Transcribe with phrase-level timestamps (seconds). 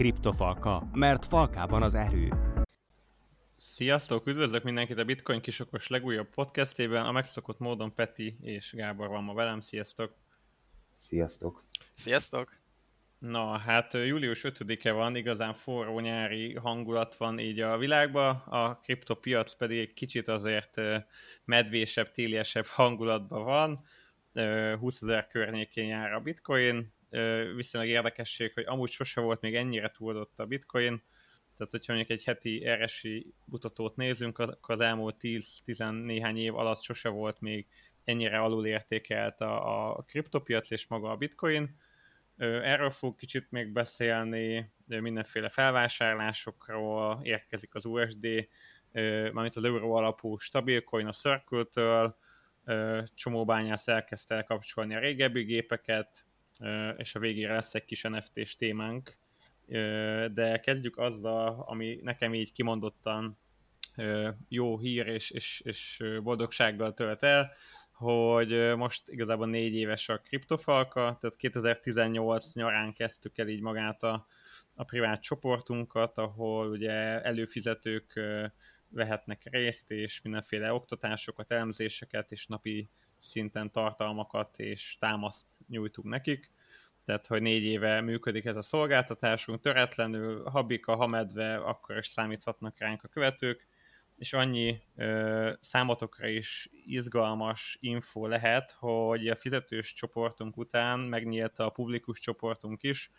[0.00, 2.32] Kriptofalka, mert falkában az erő.
[3.56, 4.26] Sziasztok!
[4.26, 7.06] Üdvözlök mindenkit a Bitcoin kisokos legújabb podcastében.
[7.06, 9.60] A megszokott módon Peti és Gábor van ma velem.
[9.60, 10.14] Sziasztok!
[10.94, 11.64] Sziasztok!
[11.94, 12.56] Sziasztok!
[13.18, 19.52] Na, hát július 5-e van, igazán forró nyári hangulat van így a világban, a kriptopiac
[19.52, 20.80] pedig egy kicsit azért
[21.44, 23.80] medvésebb, téliesebb hangulatban van.
[24.78, 26.92] 20 ezer környékén jár a bitcoin,
[27.54, 31.02] viszonylag érdekesség, hogy amúgy sose volt még ennyire túldott a bitcoin,
[31.56, 36.82] tehát hogyha mondjuk egy heti RSI mutatót nézünk, akkor az elmúlt 10-10 néhány év alatt
[36.82, 37.66] sose volt még
[38.04, 41.76] ennyire alulértékelt a, a kriptopiac és maga a bitcoin.
[42.36, 48.48] Erről fog kicsit még beszélni, mindenféle felvásárlásokról érkezik az USD,
[49.32, 52.16] mármint az euró alapú stabilcoin a Circle-től,
[53.14, 56.24] csomó bányász elkezdte elkapcsolni a régebbi gépeket,
[56.96, 59.16] és a végére lesz egy kis NFT-s témánk,
[60.32, 63.38] de kezdjük azzal, ami nekem így kimondottan
[64.48, 67.52] jó hír és, és, és boldogsággal tölt el,
[67.92, 74.26] hogy most igazából négy éves a kriptofalka, tehát 2018 nyarán kezdtük el így magát a,
[74.74, 78.20] a privát csoportunkat, ahol ugye előfizetők
[78.88, 82.88] vehetnek részt, és mindenféle oktatásokat, elemzéseket, és napi
[83.20, 86.50] szinten tartalmakat és támaszt nyújtunk nekik.
[87.04, 93.04] Tehát, hogy négy éve működik ez a szolgáltatásunk, töretlenül, habika, hamedve, akkor is számíthatnak ránk
[93.04, 93.66] a követők,
[94.20, 101.70] és annyi ö, számotokra is izgalmas info lehet, hogy a fizetős csoportunk után megnyílt a
[101.70, 103.10] publikus csoportunk is,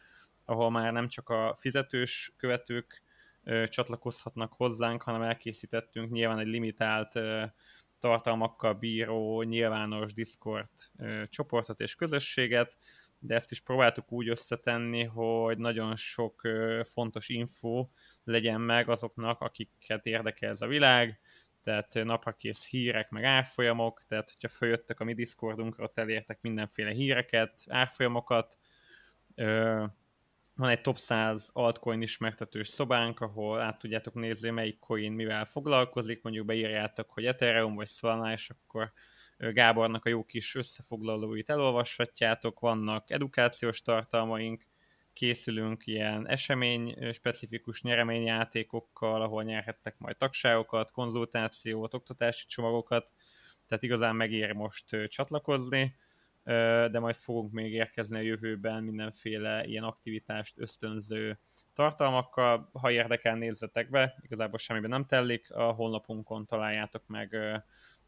[0.45, 3.01] ahol már nem csak a fizetős követők
[3.43, 7.43] ö, csatlakozhatnak hozzánk, hanem elkészítettünk nyilván egy limitált ö,
[8.01, 10.69] tartalmakkal bíró nyilvános Discord
[11.29, 12.77] csoportot és közösséget,
[13.19, 16.41] de ezt is próbáltuk úgy összetenni, hogy nagyon sok
[16.83, 17.87] fontos info
[18.23, 21.19] legyen meg azoknak, akiket érdekel ez a világ,
[21.63, 27.63] tehát naprakész hírek, meg árfolyamok, tehát hogyha följöttek a mi Discordunkra, ott elértek mindenféle híreket,
[27.67, 28.57] árfolyamokat,
[30.61, 36.21] van egy top 100 altcoin ismertetős szobánk, ahol át tudjátok nézni, melyik coin mivel foglalkozik,
[36.21, 38.91] mondjuk beírjátok, hogy Ethereum vagy Solana, és akkor
[39.37, 44.65] Gábornak a jó kis összefoglalóit elolvashatjátok, vannak edukációs tartalmaink,
[45.13, 53.11] készülünk ilyen esemény specifikus nyereményjátékokkal, ahol nyerhettek majd tagságokat, konzultációt, oktatási csomagokat,
[53.67, 55.95] tehát igazán megér most csatlakozni
[56.43, 61.39] de majd fogunk még érkezni a jövőben mindenféle ilyen aktivitást ösztönző
[61.73, 62.69] tartalmakkal.
[62.73, 67.35] Ha érdekel, nézzetek be, igazából semmiben nem tellik, a honlapunkon találjátok meg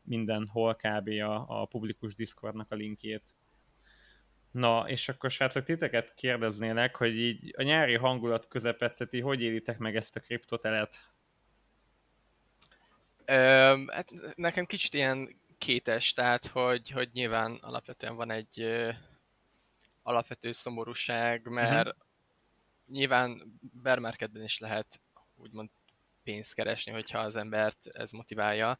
[0.04, 1.08] mindenhol kb.
[1.08, 3.36] a, a publikus Discordnak a linkjét.
[4.52, 9.78] Na, és akkor srácok, titeket kérdeznélek, hogy így a nyári hangulat közepette ti hogy élitek
[9.78, 11.12] meg ezt a kriptotelet?
[13.26, 13.34] Ö,
[13.88, 15.30] hát nekem kicsit ilyen
[15.63, 18.91] kétes, tehát hogy, hogy nyilván alapvetően van egy ö,
[20.01, 22.03] alapvető szomorúság, mert uh-huh.
[22.88, 25.02] nyilván bear is lehet
[25.35, 25.69] úgymond
[26.23, 28.79] pénzt keresni, hogyha az embert ez motiválja,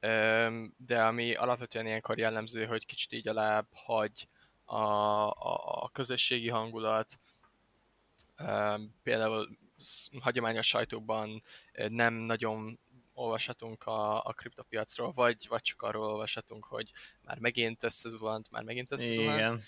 [0.00, 4.28] ö, de ami alapvetően ilyenkor jellemző, hogy kicsit így alább hagy
[4.64, 7.18] a, a, a közösségi hangulat,
[8.36, 9.48] ö, például
[10.20, 11.42] hagyományos sajtóban
[11.88, 12.78] nem nagyon
[13.22, 16.90] olvashatunk a, a kriptopiacról, vagy, vagy csak arról olvashatunk, hogy
[17.22, 19.38] már megint összezuhant, már megint összezuhant.
[19.38, 19.62] Igen.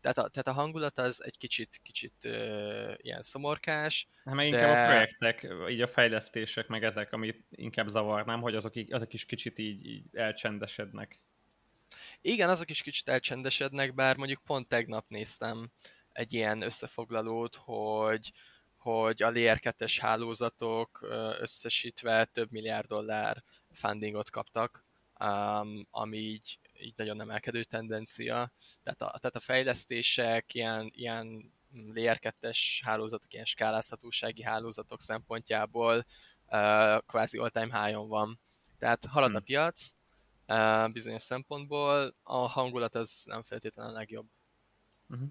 [0.00, 4.08] Tehát a, tehát a hangulat az egy kicsit, kicsit uh, ilyen szomorkás.
[4.24, 4.82] Hát meg inkább de...
[4.82, 9.58] a projektek, így a fejlesztések, meg ezek, amit inkább zavarnám, hogy azok, azok is kicsit
[9.58, 11.20] így, így elcsendesednek.
[12.20, 15.70] Igen, azok is kicsit elcsendesednek, bár mondjuk pont tegnap néztem
[16.12, 18.32] egy ilyen összefoglalót, hogy,
[18.82, 21.00] hogy a Layer 2 hálózatok
[21.40, 24.84] összesítve több milliárd dollár fundingot kaptak,
[25.90, 28.52] ami így, így nagyon emelkedő tendencia.
[28.82, 31.52] Tehát a, tehát a fejlesztések, ilyen, ilyen
[31.94, 32.50] Layer 2
[32.84, 36.06] hálózatok, ilyen skálázhatósági hálózatok szempontjából
[37.06, 38.40] kvázi all-time high-on van.
[38.78, 39.44] Tehát halad a hmm.
[39.44, 39.94] piac,
[40.92, 44.26] bizonyos szempontból, a hangulat az nem feltétlenül a legjobb.
[45.08, 45.28] Uh-huh.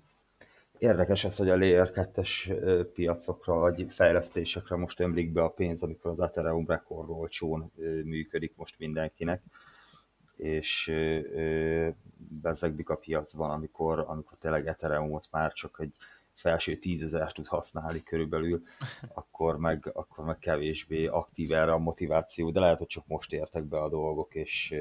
[0.82, 6.12] Érdekes ez, hogy a Layer 2 piacokra vagy fejlesztésekre most ömlik be a pénz, amikor
[6.12, 7.72] az Ethereum rekord olcsón
[8.04, 9.44] működik most mindenkinek,
[10.36, 10.92] és
[12.18, 15.96] bezegdik a piacban, amikor, amikor tényleg Ethereumot már csak egy
[16.34, 18.62] felső tízezer tud használni körülbelül,
[19.14, 23.64] akkor meg, akkor meg kevésbé aktív erre a motiváció, de lehet, hogy csak most értek
[23.64, 24.76] be a dolgok, és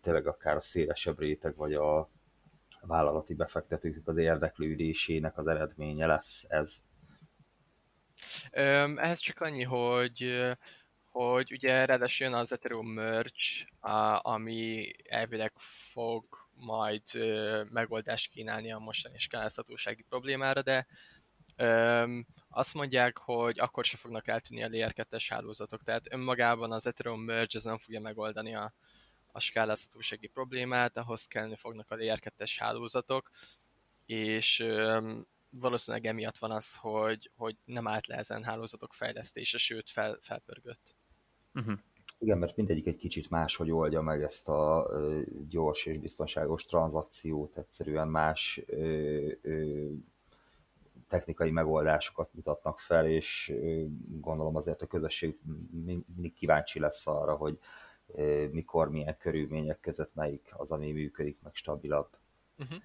[0.00, 2.06] tényleg akár a szélesebb réteg, vagy a,
[2.86, 6.76] vállalati befektetők az érdeklődésének az eredménye lesz ez.
[8.96, 10.46] Ehhez csak annyi, hogy
[11.10, 13.66] hogy ugye ráadásul jön az Ethereum merch,
[14.22, 15.52] ami elvileg
[15.92, 17.02] fog majd
[17.70, 20.86] megoldást kínálni a mostani skálázhatósági problémára, de
[21.56, 26.86] Öm, azt mondják, hogy akkor se fognak eltűnni a Layer 2 hálózatok, tehát önmagában az
[26.86, 28.72] Ethereum merge nem fogja megoldani a,
[29.36, 33.30] a skálázhatósági problémát, ahhoz kellene fognak a Layer 2 hálózatok,
[34.06, 34.66] és
[35.50, 40.94] valószínűleg emiatt van az, hogy, hogy nem állt le ezen hálózatok fejlesztése, sőt fel, felpörgött.
[41.54, 41.78] Uh-huh.
[42.18, 47.56] Igen, mert mindegyik egy kicsit máshogy oldja meg ezt a ö, gyors és biztonságos tranzakciót,
[47.56, 49.86] egyszerűen más ö, ö,
[51.08, 53.84] technikai megoldásokat mutatnak fel, és ö,
[54.20, 55.38] gondolom azért a közösség
[55.70, 57.58] mindig kíváncsi lesz arra, hogy
[58.50, 62.08] mikor, milyen körülmények között melyik az, ami működik, meg stabilabb.
[62.58, 62.78] Uh-huh.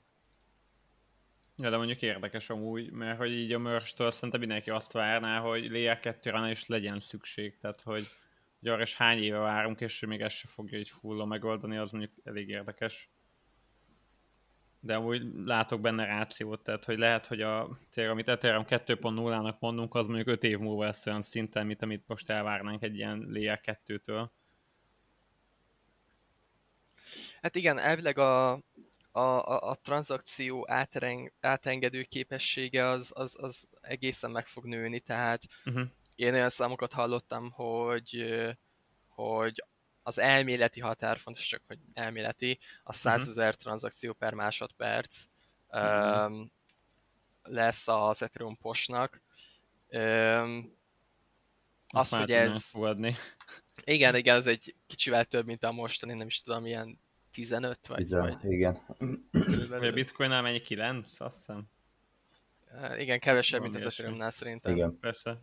[1.58, 5.70] Ja, de mondjuk érdekes amúgy, mert hogy így a merch szerintem mindenki azt várná, hogy
[5.70, 8.08] Layer 2 is legyen szükség, tehát hogy
[8.62, 11.92] hogy arra is hány éve várunk, és még ezt se fogja így full megoldani, az
[11.92, 13.10] mondjuk elég érdekes.
[14.80, 19.96] De amúgy látok benne rációt, tehát hogy lehet, hogy a, tényleg, amit Ethereum 2.0-nak mondunk,
[19.96, 23.62] az mondjuk 5 év múlva lesz olyan szinten, mint amit most elvárnánk egy ilyen Layer
[23.64, 24.30] 2-től.
[27.42, 34.32] Hát igen, elvileg a, a, a, a tranzakció átereng, átengedő képessége az, az, az egészen
[34.32, 35.88] meg fog nőni, tehát uh-huh
[36.22, 38.26] én olyan számokat hallottam, hogy,
[39.08, 39.64] hogy
[40.04, 43.30] az elméleti határ, fontos csak, hogy elméleti, a 100 mhm.
[43.30, 43.62] ezer uh-huh.
[43.62, 45.24] tranzakció per másodperc
[45.68, 46.32] uh-huh.
[46.32, 46.52] um,
[47.44, 49.22] lesz az Ethereum posnak.
[49.88, 50.80] Um,
[51.88, 52.66] az, hogy ez...
[52.66, 53.16] Fogadni.
[53.84, 57.00] Igen, igen, ez egy kicsivel több, mint a mostani, nem is tudom, ilyen
[57.32, 57.98] 15 vagy.
[57.98, 58.38] 10, vagy.
[58.44, 58.80] igen.
[59.70, 61.64] Vagy a bitcoinnál mennyi 9, azt hiszem.
[62.98, 64.76] Igen, kevesebb, mint az Ethereumnál szerintem.
[64.76, 64.98] Igen.
[65.00, 65.38] Persze.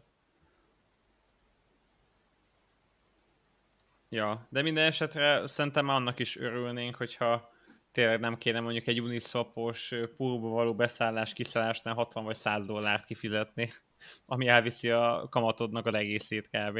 [4.09, 7.53] Ja, de minden esetre szerintem annak is örülnénk, hogyha
[7.93, 13.73] tényleg nem kéne mondjuk egy Uniswapos poolba való beszállás, kiszállásnál 60 vagy 100 dollárt kifizetni,
[14.27, 16.79] ami elviszi a kamatodnak az egészét kb.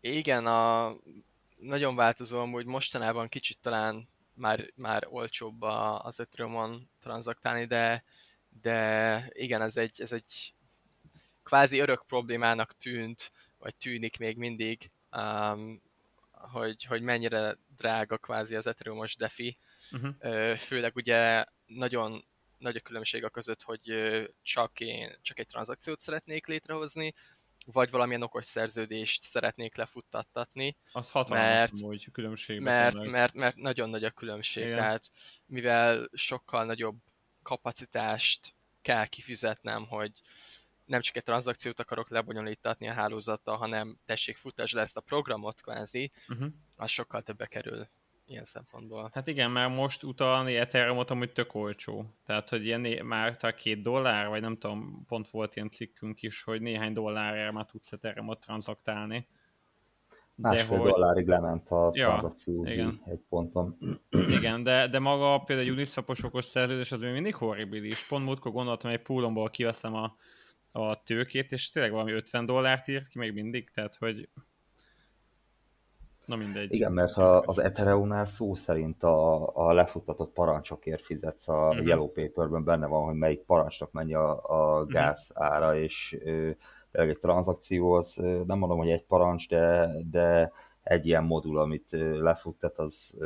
[0.00, 0.96] Igen, a...
[1.64, 8.04] nagyon változó, hogy mostanában kicsit talán már, már olcsóbb az Ethereum-on tranzaktálni, de,
[8.62, 10.54] de igen, ez egy, ez egy
[11.42, 15.82] kvázi örök problémának tűnt, vagy tűnik még mindig, um,
[16.30, 19.56] hogy, hogy mennyire drága kvázi az Ethereum-os DeFi.
[19.92, 20.56] Uh-huh.
[20.56, 22.24] Főleg ugye nagyon
[22.58, 23.92] nagy a különbség a között, hogy
[24.42, 27.14] csak én csak egy tranzakciót szeretnék létrehozni,
[27.64, 30.76] vagy valamilyen okos szerződést szeretnék lefuttattatni.
[30.92, 32.60] Az hatalmas mert, hogy különbség.
[32.60, 34.76] Mert, mert, mert, mert nagyon nagy a különbség, Igen.
[34.76, 35.10] tehát
[35.46, 36.96] mivel sokkal nagyobb
[37.42, 40.12] kapacitást kell kifizetnem, hogy
[40.84, 45.60] nem csak egy tranzakciót akarok lebonyolítatni a hálózattal, hanem tessék futásd le ezt a programot
[45.60, 46.48] kvázi, uh-huh.
[46.76, 47.88] az sokkal többe kerül
[48.26, 49.10] ilyen szempontból.
[49.12, 52.04] Hát igen, mert most utalni Ethereum-ot amúgy tök olcsó.
[52.26, 56.42] Tehát, hogy ilyen már talán két dollár, vagy nem tudom, pont volt ilyen cikkünk is,
[56.42, 59.26] hogy néhány dollárért már tudsz Ethereum-ot tranzaktálni.
[60.34, 60.90] Másfél hogy...
[60.90, 63.78] dollárig lement a ja, tranzakció egy ponton.
[64.10, 68.06] Igen, de, de maga például egy Uniswapos okos szerződés az még mindig horribilis.
[68.06, 70.16] Pont múltkor gondoltam, hogy egy poolomból kiveszem a
[70.76, 74.28] a tőkét, és tényleg valami 50 dollárt írt ki még mindig, tehát hogy
[76.24, 76.74] Na mindegy.
[76.74, 81.86] Igen, mert a, az Ethereum-nál szó szerint a, a lefuttatott parancsokért fizetsz a uh-huh.
[81.86, 84.92] Yellow Paperben, benne van, hogy melyik parancsnak mennyi a, a mhm.
[84.92, 85.52] gáz uh-huh.
[85.52, 86.16] ára, és
[86.92, 88.14] tényleg egy tranzakció az,
[88.46, 90.50] nem mondom, hogy egy parancs, de, de
[90.82, 91.88] egy ilyen modul, amit
[92.20, 93.16] lefuttat, az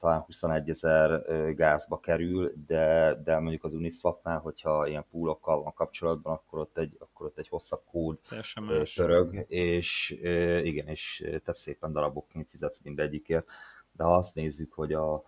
[0.00, 1.22] talán 21 ezer
[1.54, 6.96] gázba kerül, de, de mondjuk az Uniswapnál, hogyha ilyen poolokkal van kapcsolatban, akkor ott egy,
[6.98, 8.18] akkor ott egy hosszabb kód
[8.94, 10.10] törög, és
[10.62, 13.46] igen, és te szépen darabokként fizetsz mindegyikért.
[13.92, 15.24] De ha azt nézzük, hogy a,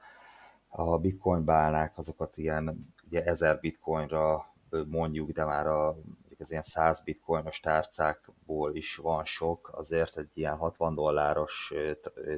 [0.68, 4.54] a bitcoin bálnák azokat ilyen ugye 1000 bitcoinra
[4.86, 5.96] mondjuk, de már a
[6.40, 11.72] az ilyen 100 bitcoinos tárcákból is van sok, azért egy ilyen 60 dolláros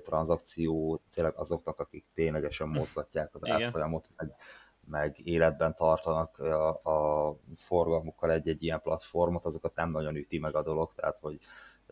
[0.02, 4.34] tranzakció tényleg azoknak, akik ténylegesen mozgatják az árfolyamot, meg,
[4.86, 10.62] meg életben tartanak a, a forgalmukkal egy-egy ilyen platformot, azokat nem nagyon üti meg a
[10.62, 11.38] dolog, tehát hogy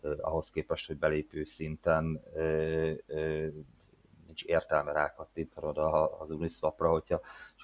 [0.03, 3.51] eh, ahhoz képest, hogy belépő szinten eh, eh,
[4.27, 5.79] nincs értelme rákattintanod
[6.19, 7.21] az Uniswapra, hogyha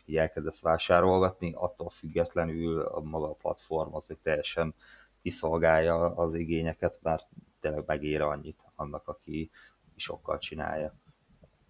[0.07, 4.75] így elkezdesz vásárolgatni, attól függetlenül a maga a platform az még teljesen
[5.23, 7.27] kiszolgálja az igényeket, mert
[7.61, 9.51] tényleg megér annyit annak, aki
[9.97, 10.95] sokkal csinálja.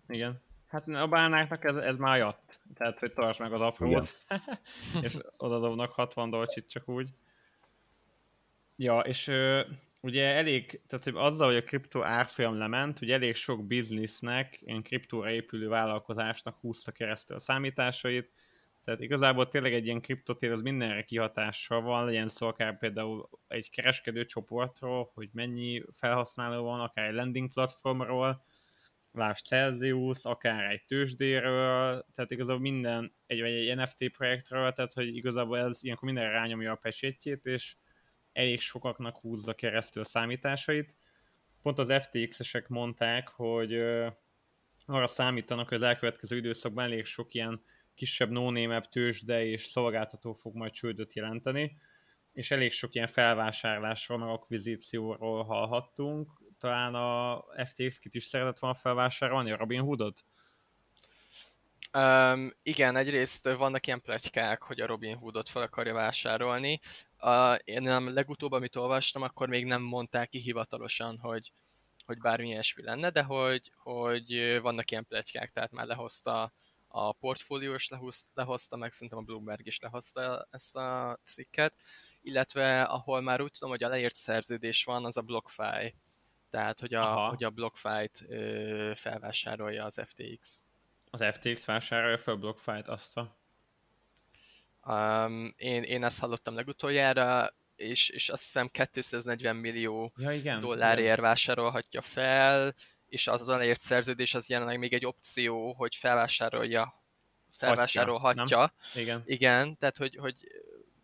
[0.09, 0.41] Igen.
[0.67, 2.61] Hát a bánáknak ez, ez már jött.
[2.75, 4.25] Tehát, hogy tartsd meg az aprót,
[5.03, 7.11] és oda dobnak 60 dolcsit csak úgy.
[8.77, 9.33] Ja, és
[10.07, 14.83] ugye elég, tehát hogy azzal, hogy a kriptó árfolyam lement, ugye elég sok biznisznek, ilyen
[14.83, 18.31] kriptóra épülő vállalkozásnak húzta keresztül a számításait,
[18.85, 23.71] tehát igazából tényleg egy ilyen kriptotér az mindenre kihatással van, legyen szó akár például egy
[23.71, 28.45] kereskedő csoportról, hogy mennyi felhasználó van, akár egy landing platformról,
[29.13, 35.17] lásd Celsius, akár egy tőzsdéről, tehát igazából minden, egy, vagy egy NFT projektről, tehát hogy
[35.17, 37.75] igazából ez ilyenkor minden rányomja a pesétjét, és
[38.37, 40.95] elég sokaknak húzza keresztül a számításait.
[41.63, 43.75] Pont az FTX-esek mondták, hogy
[44.87, 47.63] arra számítanak, hogy az elkövetkező időszakban elég sok ilyen
[47.95, 51.77] kisebb no tőzsde és szolgáltató fog majd csődöt jelenteni,
[52.33, 56.31] és elég sok ilyen felvásárlásról, meg akvizícióról hallhattunk.
[56.59, 60.25] Talán a FTX kit is szeretett volna felvásárolni, a Robin Hoodot?
[61.93, 66.81] Um, igen, egyrészt vannak ilyen pletykák, hogy a Robin Hoodot fel akarja vásárolni.
[67.21, 71.53] Uh, én nem legutóbb, amit olvastam, akkor még nem mondták ki hivatalosan, hogy,
[72.07, 76.53] hogy bármi ilyesmi lenne, de hogy, hogy vannak ilyen pletykák, tehát már lehozta
[76.89, 77.89] a portfólió is
[78.35, 81.75] lehozta, meg szerintem a Bloomberg is lehozta ezt a cikket,
[82.21, 85.95] illetve ahol már úgy tudom, hogy a leírt szerződés van, az a BlockFi.
[86.51, 90.65] Tehát, hogy a, hogy a BlockFi-t ö, felvásárolja az FTX.
[91.11, 93.37] Az FTX vásárolja fel a BlockFi-t, azt a...
[94.87, 101.07] Um, én, én ezt hallottam legutoljára, és, és azt hiszem 240 millió ja, igen, dollárért
[101.07, 101.21] igen.
[101.21, 102.75] vásárolhatja fel,
[103.07, 107.05] és az elért szerződés az jelenleg még egy opció, hogy felvásárolja,
[107.51, 108.59] felvásárolhatja.
[108.59, 109.23] Hatja, igen.
[109.25, 110.35] Igen, tehát hogy, hogy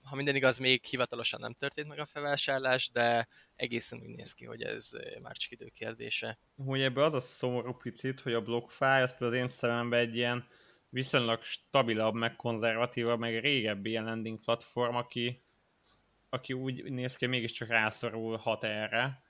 [0.02, 4.44] ha minden igaz, még hivatalosan nem történt meg a felvásárlás, de egészen úgy néz ki,
[4.44, 4.90] hogy ez
[5.22, 6.38] már csak idő kérdése.
[6.56, 10.16] Hogy ebbe az a szomorú picit, hogy a BlockFi, az például az én szememben egy
[10.16, 10.46] ilyen
[10.92, 15.42] viszonylag stabilabb, meg konzervatívabb, meg régebbi ilyen landing platform, aki,
[16.28, 19.22] aki úgy néz ki, mégiscsak rászorulhat erre,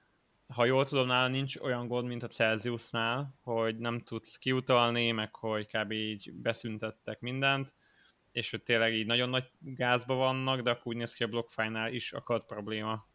[0.53, 5.35] ha jól tudom, nála nincs olyan gond, mint a Celsiusnál, hogy nem tudsz kiutalni, meg
[5.35, 5.93] hogy kb.
[5.93, 7.75] így beszüntettek mindent,
[8.33, 11.93] és hogy tényleg így nagyon nagy gázba vannak, de akkor úgy néz ki a BlockFi-nál
[11.93, 13.07] is akad probléma.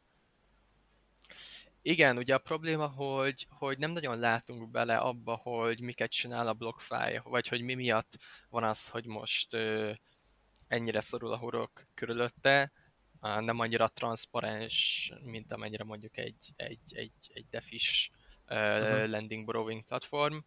[1.88, 6.54] Igen, ugye a probléma, hogy, hogy nem nagyon látunk bele abba, hogy miket csinál a
[6.54, 8.18] BlockFi, vagy hogy mi miatt
[8.50, 9.92] van az, hogy most ö,
[10.68, 12.72] ennyire szorul a hurok körülötte,
[13.22, 18.12] nem annyira transzparens, mint amennyire mondjuk egy, egy, egy, egy defis
[18.50, 19.10] uh, uh-huh.
[19.10, 20.38] landing borrowing platform.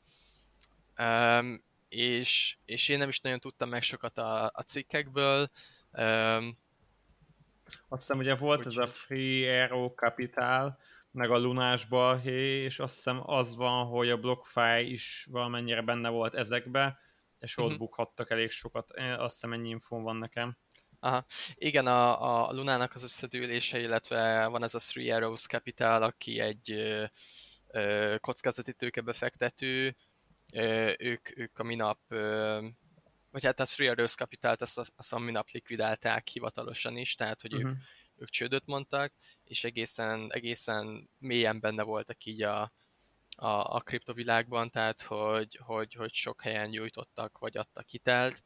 [0.99, 5.51] Um, és, és én nem is nagyon tudtam meg sokat a, a cikkekből.
[5.93, 6.57] Um,
[7.89, 10.79] azt hiszem, ugye volt úgy, ez a Free Aero Capital,
[11.11, 16.09] meg a Lunás balhé, és azt hiszem az van, hogy a BlockFi is valamennyire benne
[16.09, 16.99] volt ezekbe,
[17.39, 17.79] és ott uh-huh.
[17.79, 18.91] bukhattak elég sokat.
[18.93, 20.57] Azt hiszem ennyi infón van nekem.
[21.01, 21.25] Aha.
[21.55, 26.71] Igen, a, a Lunának az összedőlése, illetve van ez a Three Arrows Capital, aki egy
[26.71, 27.05] ö,
[27.67, 29.97] ö, kockázati tőkebefektető,
[30.53, 32.59] ö, ők, ők a minap, ö,
[33.31, 37.55] vagy hát a Three Arrows Capital-t azt, azt a minap likvidálták hivatalosan is, tehát hogy
[37.55, 37.71] uh-huh.
[37.71, 37.85] ők, mhm.
[38.21, 39.13] Ők csődöt mondtak,
[39.45, 42.73] és egészen, egészen mélyen benne voltak így a,
[43.37, 48.43] a, a kriptovilágban, tehát hogy, hogy, hogy sok helyen nyújtottak, vagy adtak hitelt,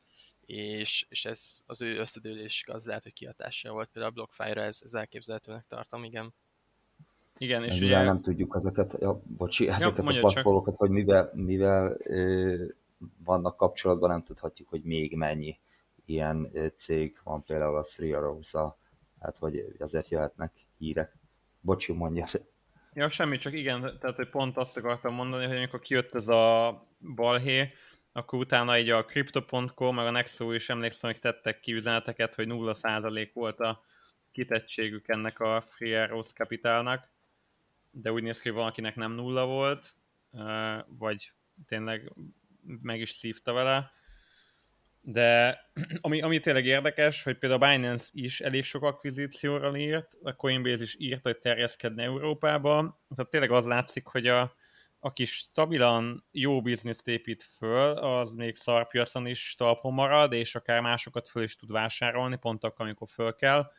[0.47, 3.89] és, és ez az ő összedőlés az lehet, hogy kihatása volt.
[3.93, 6.35] Például a BlockFi-ra ez, ez elképzelhetőnek tartom, igen.
[7.39, 8.03] Igen, és ugye...
[8.03, 12.65] nem tudjuk ezeket, ja, bocsi, ezeket ja, a platformokat, hogy mivel, mivel ö,
[13.25, 15.59] vannak kapcsolatban, nem tudhatjuk, hogy még mennyi
[16.05, 18.55] ilyen cég van, például a Three arrows
[19.25, 21.17] hát hogy azért jöhetnek hírek.
[21.61, 22.27] Bocsi, mondja.
[22.93, 26.87] Ja, semmi, csak igen, tehát hogy pont azt akartam mondani, hogy amikor kijött ez a
[27.15, 27.73] balhé,
[28.13, 32.47] akkor utána így a Crypto.com, meg a Nexo is emlékszem, hogy tettek ki üzeneteket, hogy
[32.51, 33.83] 0% volt a
[34.33, 37.09] kitettségük ennek a Free Arrows Capitalnak,
[37.91, 39.95] de úgy néz ki, hogy valakinek nem nulla volt,
[40.87, 41.33] vagy
[41.67, 42.13] tényleg
[42.83, 43.93] meg is szívta vele.
[45.07, 45.61] De
[46.01, 50.83] ami, ami tényleg érdekes, hogy például a Binance is elég sok akvizícióra írt, a Coinbase
[50.83, 53.01] is írt, hogy terjeszkedne Európába.
[53.15, 54.55] Tehát tényleg az látszik, hogy a,
[54.99, 61.29] aki stabilan jó bizniszt épít föl, az még szarpiacon is talpon marad, és akár másokat
[61.29, 63.71] föl is tud vásárolni, pont akkor, amikor föl kell.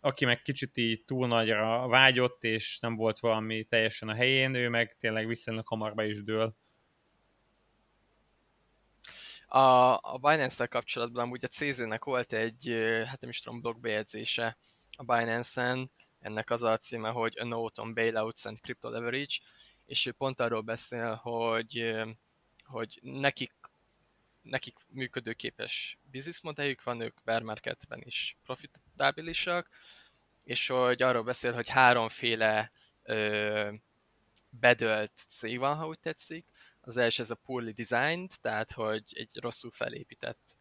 [0.00, 4.68] Aki meg kicsit így túl nagyra vágyott, és nem volt valami teljesen a helyén, ő
[4.68, 6.56] meg tényleg viszonylag hamar be is dől.
[9.52, 12.68] A, a Binance-tel kapcsolatban amúgy a CZ-nek volt egy,
[13.06, 14.56] hát nem is tudom, blogbejegyzése
[14.96, 15.90] a Binance-en,
[16.20, 19.34] ennek az a címe, hogy A Note on Bailouts and Crypto Leverage,
[19.86, 21.94] és ő pont arról beszél, hogy,
[22.64, 23.52] hogy nekik,
[24.42, 29.68] nekik működőképes bizniszmodelljük van, ők bear marketben is profitábilisak,
[30.44, 33.72] és hogy arról beszél, hogy háromféle ö,
[34.50, 36.46] bedölt cég van, ha úgy tetszik.
[36.84, 40.56] Az első ez a poorly designed, tehát hogy egy rosszul felépített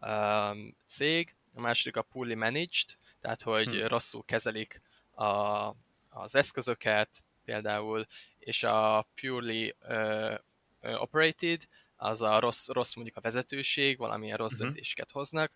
[0.00, 1.34] um, cég.
[1.54, 2.88] A második a poorly managed,
[3.20, 3.86] tehát hogy hmm.
[3.86, 4.82] rosszul kezelik
[5.14, 5.24] a,
[6.08, 8.06] az eszközöket például,
[8.38, 10.38] és a purely uh,
[11.00, 14.66] operated, az a rossz, rossz mondjuk a vezetőség, valamilyen rossz uh-huh.
[14.66, 15.52] döntéseket hoznak,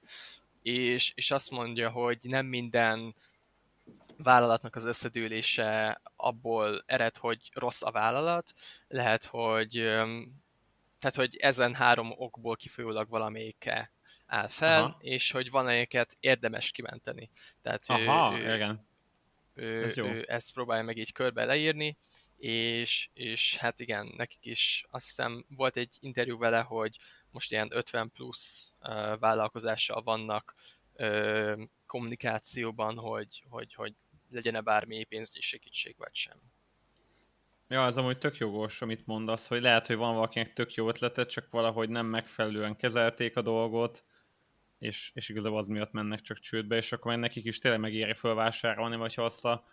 [0.63, 3.15] és, és azt mondja, hogy nem minden
[4.17, 8.53] vállalatnak az összedőlése abból ered, hogy rossz a vállalat,
[8.89, 9.71] lehet, hogy
[11.01, 13.93] tehát, hogy ezen három okból kifolyólag valamelyike
[14.27, 14.97] áll fel, Aha.
[15.01, 17.31] és hogy van egyeket érdemes kimenteni.
[17.63, 18.87] Tehát Aha, ő, igen.
[19.55, 20.07] Ő, Ez jó.
[20.07, 21.97] ő ezt próbálja meg így körbe leírni,
[22.37, 26.97] és, és hát igen, nekik is azt hiszem volt egy interjú vele, hogy
[27.31, 30.55] most ilyen 50 plusz uh, vállalkozással vannak
[30.93, 33.95] uh, kommunikációban, hogy, hogy, hogy
[34.31, 36.37] legyen-e bármi pénzügyi segítség, vagy sem.
[37.69, 41.27] Ja, az amúgy tök jogos, amit mondasz, hogy lehet, hogy van valakinek tök jó ötlete,
[41.27, 44.05] csak valahogy nem megfelelően kezelték a dolgot,
[44.79, 48.97] és, és igazából az miatt mennek csak csődbe, és akkor nekik is tényleg megéri fölvásárolni,
[48.97, 49.65] vagy ha azt a,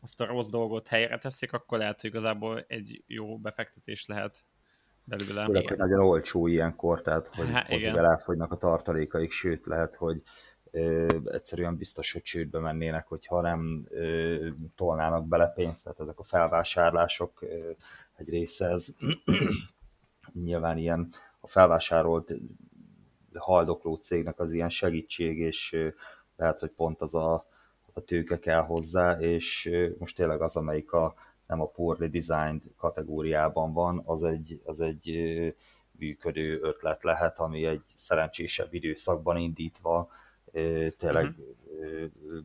[0.00, 4.44] azt a rossz dolgot helyre teszik, akkor lehet, hogy igazából egy jó befektetés lehet
[5.04, 5.44] belőle.
[5.44, 10.22] Főleg, hogy nagyon olcsó ilyenkor, tehát hogy, Há, hogy elfogynak a tartalékaik, sőt lehet, hogy
[10.72, 16.22] ö, egyszerűen biztos, hogy csődbe mennének, hogyha nem ö, tolnának bele pénzt, tehát ezek a
[16.22, 17.70] felvásárlások ö,
[18.16, 18.86] egy része ez
[20.44, 21.08] nyilván ilyen
[21.40, 22.32] a felvásárolt
[23.34, 25.88] haldokló cégnek az ilyen segítség, és ö,
[26.36, 27.34] lehet, hogy pont az a,
[27.86, 31.14] az a tőke kell hozzá, és ö, most tényleg az, amelyik a
[31.46, 35.10] nem a poorly designed kategóriában van, az egy, az egy
[35.98, 40.08] működő ötlet lehet, ami egy szerencsésebb időszakban indítva
[40.96, 42.44] tényleg uh-huh.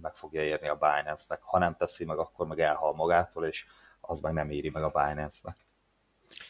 [0.00, 1.42] meg fogja érni a Binance-nek.
[1.42, 3.66] Ha nem teszi meg, akkor meg elhal magától, és
[4.00, 5.56] az meg nem éri meg a Binance-nek.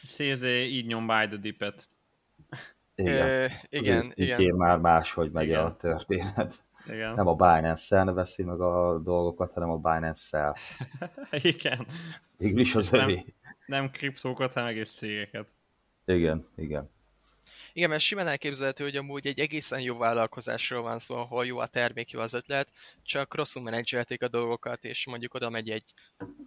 [0.07, 1.87] CZ így nyom by the dipet.
[2.95, 4.55] Igen, Ö, igen, igen.
[4.55, 5.65] már máshogy megy igen.
[5.65, 6.63] a történet.
[6.87, 7.13] Igen.
[7.13, 10.55] Nem a Binance-en veszi meg a dolgokat, hanem a Binance-szel.
[11.53, 11.85] igen.
[12.37, 13.23] Végül az nem,
[13.65, 15.47] nem kriptókat, hanem egész cégeket.
[16.05, 16.89] Igen, igen.
[17.75, 21.67] Igen, mert simán elképzelhető, hogy amúgy egy egészen jó vállalkozásról van szó, ahol jó a
[21.67, 22.71] termék, jó az ötlet,
[23.03, 25.93] csak rosszul menedzselték a dolgokat, és mondjuk oda megy egy,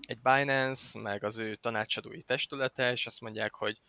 [0.00, 3.80] egy Binance, meg az ő tanácsadói testülete, és azt mondják, hogy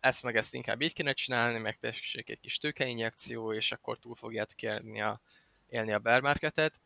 [0.00, 4.14] ezt meg ezt inkább így kéne csinálni, meg tessék egy kis tőkeinjekció, és akkor túl
[4.14, 5.20] fogjátok élni a,
[5.68, 6.80] élni a bear marketet.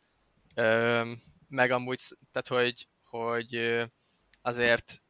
[0.54, 1.12] Ö,
[1.48, 2.00] meg amúgy,
[2.32, 3.80] tehát hogy, hogy
[4.42, 5.02] azért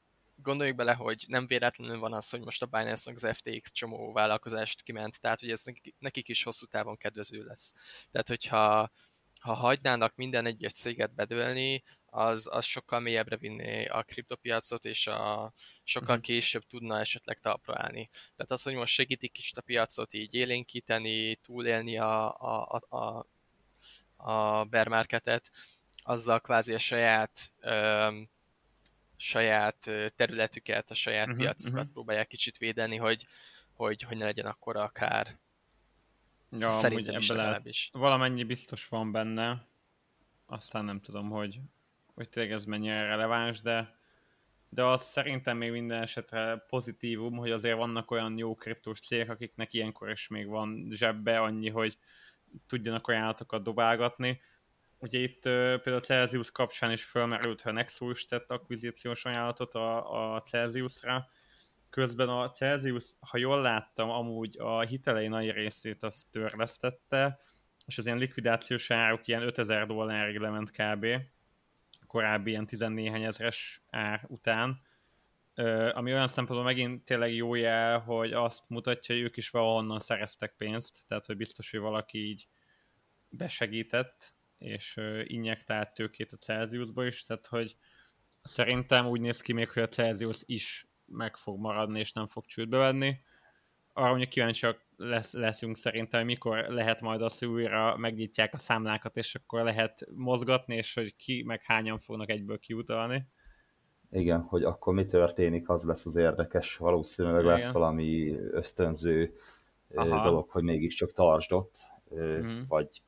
[0.43, 4.83] gondoljuk bele, hogy nem véletlenül van az, hogy most a binance az FTX csomó vállalkozást
[4.83, 5.65] kiment, tehát hogy ez
[5.99, 7.75] nekik is hosszú távon kedvező lesz.
[8.11, 8.91] Tehát, hogyha
[9.41, 15.53] ha hagynának minden egyes céget bedőlni, az, az sokkal mélyebbre vinné a kriptopiacot, és a,
[15.85, 16.25] sokkal uh-huh.
[16.25, 18.09] később tudna esetleg talpra állni.
[18.13, 23.27] Tehát az, hogy most segítik is a piacot így élénkíteni, túlélni a, a, a, a,
[24.17, 25.51] a bear marketet,
[26.03, 28.31] azzal kvázi a saját um,
[29.21, 31.93] saját területüket, a saját uh-huh, piacukat uh-huh.
[31.93, 33.27] próbálják kicsit védeni, hogy,
[33.73, 35.39] hogy, hogy ne legyen akkora a kár.
[36.59, 37.91] Ja, Szerintem is legalábbis.
[37.93, 39.67] Valamennyi biztos van benne,
[40.47, 41.61] aztán nem tudom, hogy,
[42.15, 43.99] hogy tényleg ez mennyire releváns, de
[44.73, 49.73] de az szerintem még minden esetre pozitívum, hogy azért vannak olyan jó kriptós cégek, akiknek
[49.73, 51.99] ilyenkor is még van zsebbe annyi, hogy
[52.67, 54.41] tudjanak ajánlatokat dobálgatni,
[55.01, 60.35] Ugye itt például a Celsius kapcsán is felmerült, hogy a Nexus tett akvizíciós ajánlatot a,
[60.35, 61.29] a Celsiusra.
[61.91, 67.41] Közben a Celsius, ha jól láttam, amúgy a hitelei nagy részét azt törlesztette,
[67.87, 71.07] és az ilyen likvidációs áruk ilyen 5000 dollárig lement kb.
[72.07, 74.81] korábbi ilyen 14 ezeres ár után.
[75.93, 80.55] ami olyan szempontból megint tényleg jó jel, hogy azt mutatja, hogy ők is valahonnan szereztek
[80.57, 82.49] pénzt, tehát hogy biztos, hogy valaki így
[83.29, 87.77] besegített, és injektált tőkét a Celsiusba is, tehát hogy
[88.43, 92.45] szerintem úgy néz ki még, hogy a Celsius is meg fog maradni, és nem fog
[92.45, 93.15] csődbe venni.
[93.93, 99.17] Arra mondjuk kíváncsiak lesz, leszünk szerintem, mikor lehet majd azt, hogy újra megnyitják a számlákat,
[99.17, 103.27] és akkor lehet mozgatni, és hogy ki, meg hányan fognak egyből kiutalni.
[104.11, 107.53] Igen, hogy akkor mi történik, az lesz az érdekes, valószínűleg Igen.
[107.53, 109.35] lesz valami ösztönző
[109.95, 110.23] Aha.
[110.23, 111.79] dolog, hogy mégiscsak tartsd ott,
[112.15, 112.61] mm.
[112.69, 113.03] vagy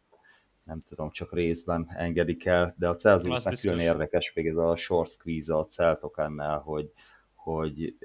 [0.64, 5.10] nem tudom, csak részben engedik el, de a Celsiusnak külön érdekes még ez a short
[5.10, 6.92] squeeze a Celtokennel, hogy,
[7.34, 7.96] hogy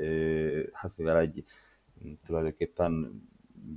[0.73, 1.43] hát mivel egy
[2.25, 3.21] tulajdonképpen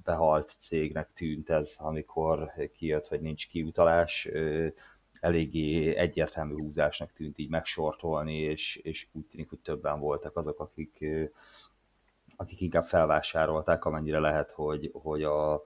[0.04, 4.28] behalt cégnek tűnt ez, amikor kijött, hogy nincs kiutalás,
[5.20, 11.04] eléggé egyértelmű húzásnak tűnt így megsortolni, és, és úgy tűnik, hogy többen voltak azok, akik,
[12.36, 15.62] akik inkább felvásárolták, amennyire lehet, hogy, hogy a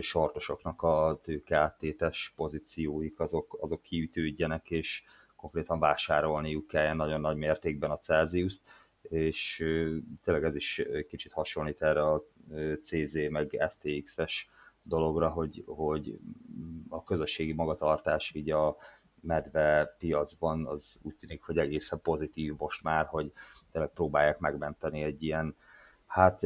[0.00, 5.02] sortosoknak a tőkeáttétes pozícióik azok, azok kiütődjenek, és
[5.36, 8.62] konkrétan vásárolniuk kelljen nagyon nagy mértékben a Celsius-t,
[9.02, 9.56] és
[10.24, 12.24] tényleg ez is kicsit hasonlít erre a
[12.82, 14.48] CZ meg FTX-es
[14.82, 16.18] dologra, hogy, hogy
[16.88, 18.76] a közösségi magatartás így a
[19.20, 23.32] medve piacban az úgy tűnik, hogy egészen pozitív most már, hogy
[23.72, 25.56] tényleg próbálják megmenteni egy ilyen
[26.10, 26.40] hát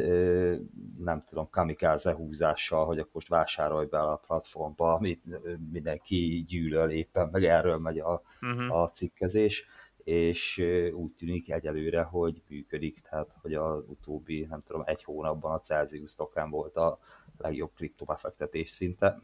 [0.98, 5.24] nem tudom, kamikáze húzással, hogy akkor most vásárolj be a platformba, amit
[5.72, 8.76] mindenki gyűlöl éppen, meg erről megy a, uh-huh.
[8.76, 10.58] a cikkezés, és
[10.92, 16.14] úgy tűnik egyelőre, hogy működik, tehát hogy az utóbbi, nem tudom, egy hónapban a Celsius
[16.14, 16.98] tokán volt a
[17.36, 19.18] legjobb kriptobefektetés szinte.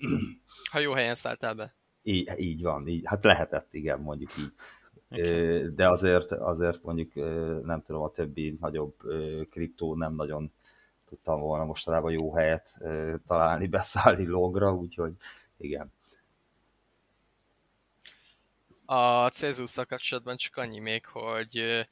[0.70, 1.74] Ha jó helyen szálltál be.
[2.02, 4.52] Így, így van, így, hát lehetett, igen, mondjuk így.
[5.10, 5.74] Okay.
[5.74, 7.14] De azért, azért mondjuk
[7.64, 8.94] nem tudom, a többi nagyobb
[9.50, 10.52] kriptó nem nagyon
[11.04, 12.76] tudtam volna mostanában jó helyet
[13.26, 15.12] találni, beszállni logra, úgyhogy
[15.56, 15.92] igen.
[18.84, 21.86] A celsius kapcsolatban csak annyi még, hogy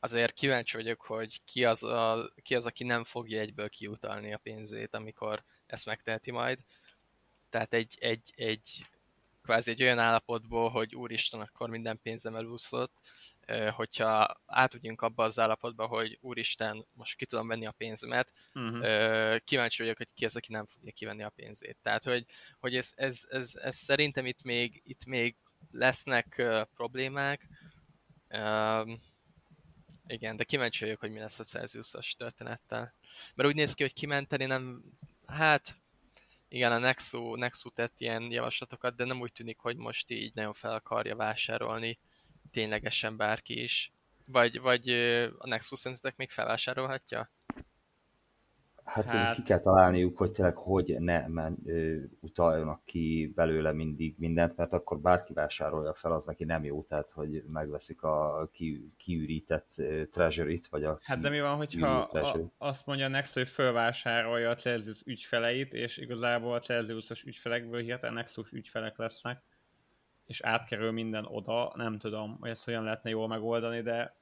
[0.00, 4.38] azért kíváncsi vagyok, hogy ki az, a, ki az, aki nem fogja egyből kiutalni a
[4.38, 6.58] pénzét, amikor ezt megteheti majd.
[7.50, 8.86] Tehát egy, egy, egy
[9.46, 12.92] kvázi egy olyan állapotból, hogy úristen, akkor minden pénzem elúszott,
[13.70, 19.36] hogyha átudjunk abba az állapotba, hogy úristen, most ki tudom venni a pénzemet, uh-huh.
[19.44, 21.76] kíváncsi vagyok, hogy ki az, aki nem fogja kivenni a pénzét.
[21.82, 22.26] Tehát, hogy,
[22.58, 25.36] hogy ez, ez, ez, ez szerintem itt még, itt még
[25.70, 26.42] lesznek
[26.74, 27.48] problémák,
[30.06, 32.94] igen, de kíváncsi vagyok, hogy mi lesz a Celsius-os történettel.
[33.34, 34.82] Mert úgy néz ki, hogy kimenteni nem...
[35.26, 35.76] Hát,
[36.48, 40.52] igen, a Nexu, Nexu tett ilyen javaslatokat, de nem úgy tűnik, hogy most így nagyon
[40.52, 41.98] fel akarja vásárolni
[42.50, 43.92] ténylegesen bárki is.
[44.24, 44.90] Vagy, vagy
[45.38, 47.30] a Nexus szerintetek még felvásárolhatja?
[48.86, 54.14] Hát, hát ki kell találniuk, hogy tényleg hogy ne men, ö, utaljanak ki belőle mindig
[54.18, 58.92] mindent, mert akkor bárki vásárolja fel, az neki nem jó, tehát hogy megveszik a ki,
[58.96, 59.74] kiürített
[60.12, 64.54] treasury-t, vagy a Hát de mi van, hogyha a, azt mondja Next, hogy felvásárolja a
[64.54, 69.42] Celsius ügyfeleit, és igazából a Celsius-os ügyfelekből hirtelen Nexus ügyfelek lesznek,
[70.26, 74.16] és átkerül minden oda, nem tudom, hogy ezt hogyan lehetne jól megoldani, de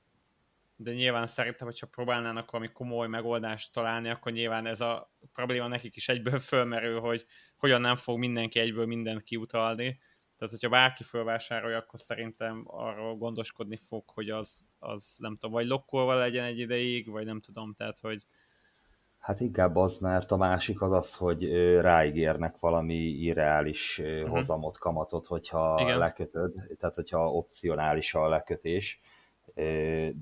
[0.77, 5.97] de nyilván szerintem, hogyha próbálnának valami komoly megoldást találni, akkor nyilván ez a probléma nekik
[5.97, 10.01] is egyből fölmerül, hogy hogyan nem fog mindenki egyből mindent kiutalni.
[10.39, 15.67] Tehát, hogyha bárki fölvásárolja, akkor szerintem arról gondoskodni fog, hogy az, az nem tudom, vagy
[15.67, 18.27] lokkolva legyen egy ideig, vagy nem tudom, tehát, hogy
[19.25, 24.29] Hát inkább az, mert a másik az az, hogy ráígérnek valami irreális uh-huh.
[24.29, 25.99] hozamot, kamatot, hogyha Igen.
[25.99, 29.01] lekötöd, tehát hogyha opcionális a lekötés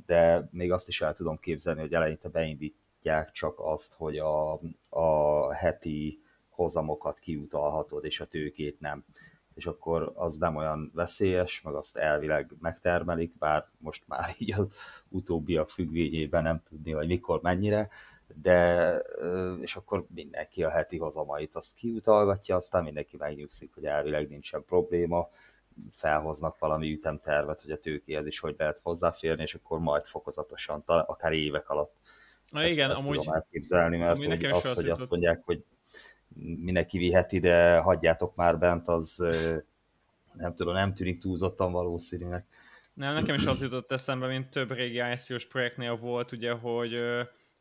[0.07, 5.53] de még azt is el tudom képzelni, hogy eleinte beindítják csak azt, hogy a, a
[5.53, 9.05] heti hozamokat kiutalhatod, és a tőkét nem.
[9.55, 14.67] És akkor az nem olyan veszélyes, meg azt elvileg megtermelik, bár most már így az
[15.09, 17.89] utóbbiak függvényében nem tudni, hogy mikor, mennyire,
[18.35, 18.97] de
[19.61, 25.29] és akkor mindenki a heti hozamait azt kiutalgatja, aztán mindenki megnyugszik, hogy elvileg nincsen probléma,
[25.93, 31.33] felhoznak valami ütemtervet, hogy a tőkéhez is hogy lehet hozzáférni, és akkor majd fokozatosan, akár
[31.33, 31.97] évek alatt
[32.51, 35.65] Na ezt, igen, ezt amúgy, tudom elképzelni, mert hogy az, hogy azt mondják, hogy
[36.39, 39.17] mindenki vihet ide, hagyjátok már bent, az
[40.33, 42.47] nem tudom, nem tűnik túlzottan valószínűnek.
[42.95, 46.95] Nem, nekem is az jutott eszembe, mint több régi ICO-s projektnél volt, ugye, hogy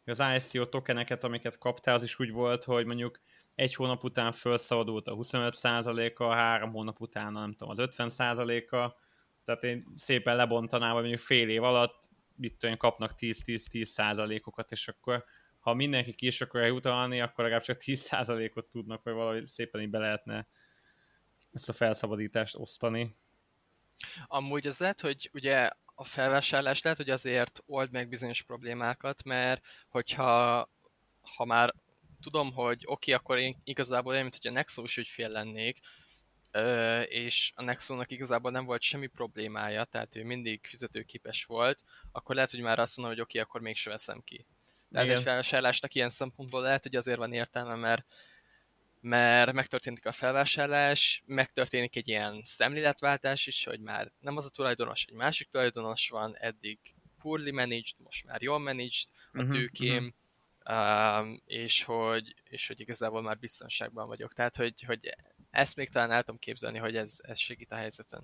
[0.06, 3.20] az ICO tokeneket, amiket kaptál, az is úgy volt, hogy mondjuk
[3.56, 8.96] egy hónap után felszabadult a 25%-a, három hónap után nem tudom, az 50%-a,
[9.46, 14.88] tehát én szépen lebontanám, hogy mondjuk fél év alatt mit tudom, kapnak 10-10-10 százalékokat, és
[14.88, 15.26] akkor
[15.60, 19.82] ha mindenki ki is akarja utalni, akkor legalább csak 10 százalékot tudnak, vagy valahogy szépen
[19.82, 20.48] így be lehetne
[21.54, 23.16] ezt a felszabadítást osztani.
[24.26, 29.66] Amúgy az lehet, hogy ugye a felvásárlás lehet, hogy azért old meg bizonyos problémákat, mert
[29.88, 30.70] hogyha
[31.36, 31.74] ha már
[32.22, 35.80] tudom, hogy oké, okay, akkor én igazából olyan, mint hogy a Nexus ügyfél lennék,
[37.06, 42.52] és a Nexonnak igazából nem volt semmi problémája, tehát ő mindig fizetőképes volt, akkor lehet,
[42.52, 44.46] hogy már azt mondom, hogy oké, okay, akkor mégse veszem ki.
[44.92, 48.06] Tehát egy felvásárlásnak ilyen szempontból lehet, hogy azért van értelme, mert
[49.04, 55.06] mert megtörténik a felvásárlás, megtörténik egy ilyen szemléletváltás is, hogy már nem az a tulajdonos,
[55.06, 56.80] egy másik tulajdonos van, eddig
[57.22, 60.20] poorly managed, most már jól managed a mhm, tőkém, uh-huh
[61.46, 64.34] és, hogy, és hogy igazából már biztonságban vagyok.
[64.34, 65.16] Tehát, hogy, hogy
[65.50, 68.24] ezt még talán el tudom képzelni, hogy ez, ez segít a helyzeten.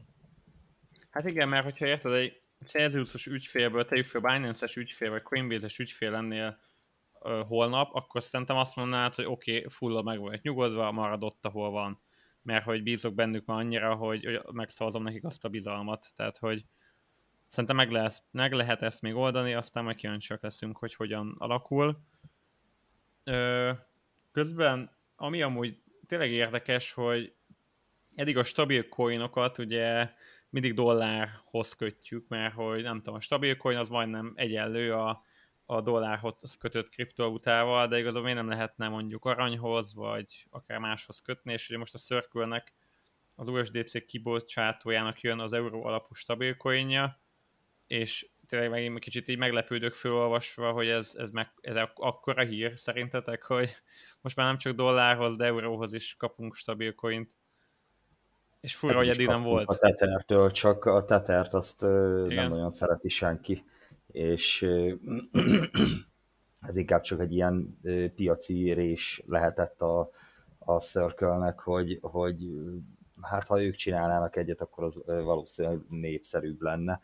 [1.09, 6.11] Hát igen, mert hogyha érted, egy Celsiusos ügyfélből, te ügyfél, Binance-es ügyfél, vagy Coinbase-es ügyfél
[6.11, 6.59] lennél
[7.19, 11.45] uh, holnap, akkor szerintem azt mondanád, hogy oké, okay, fulla meg vagy nyugodva, marad ott,
[11.45, 12.01] ahol van.
[12.41, 16.07] Mert hogy bízok bennük már annyira, hogy, hogy megszavazom nekik azt a bizalmat.
[16.15, 16.65] Tehát, hogy
[17.47, 21.99] szerintem meg, lesz, meg lehet ezt még oldani, aztán majd kíváncsiak leszünk, hogy hogyan alakul.
[23.23, 23.71] Ö,
[24.31, 27.35] közben, ami amúgy tényleg érdekes, hogy
[28.15, 30.11] eddig a stabil coinokat ugye
[30.49, 35.23] mindig dollárhoz kötjük, mert hogy nem tudom, a stabil coin az majdnem egyenlő a,
[35.65, 41.53] a dollárhoz kötött kriptovalutával, de igazából miért nem lehetne mondjuk aranyhoz, vagy akár máshoz kötni,
[41.53, 42.63] és ugye most a circle
[43.35, 47.21] az USDC kibocsátójának jön az euró alapú stabil coinja,
[47.87, 53.43] és tényleg meg kicsit így meglepődök fölolvasva, hogy ez, ez, meg, ez akkora hír szerintetek,
[53.43, 53.69] hogy
[54.21, 57.31] most már nem csak dollárhoz, de euróhoz is kapunk stabil coint.
[58.59, 59.69] És fura, hát hogy eddig nem volt.
[59.69, 62.27] A tetertől, csak a tetert azt Igen.
[62.27, 63.63] nem nagyon szereti senki.
[64.07, 64.61] És
[66.67, 67.79] ez inkább csak egy ilyen
[68.15, 70.09] piaci rés lehetett a,
[70.59, 72.37] a circle hogy, hogy
[73.21, 77.01] hát ha ők csinálnának egyet, akkor az valószínűleg népszerűbb lenne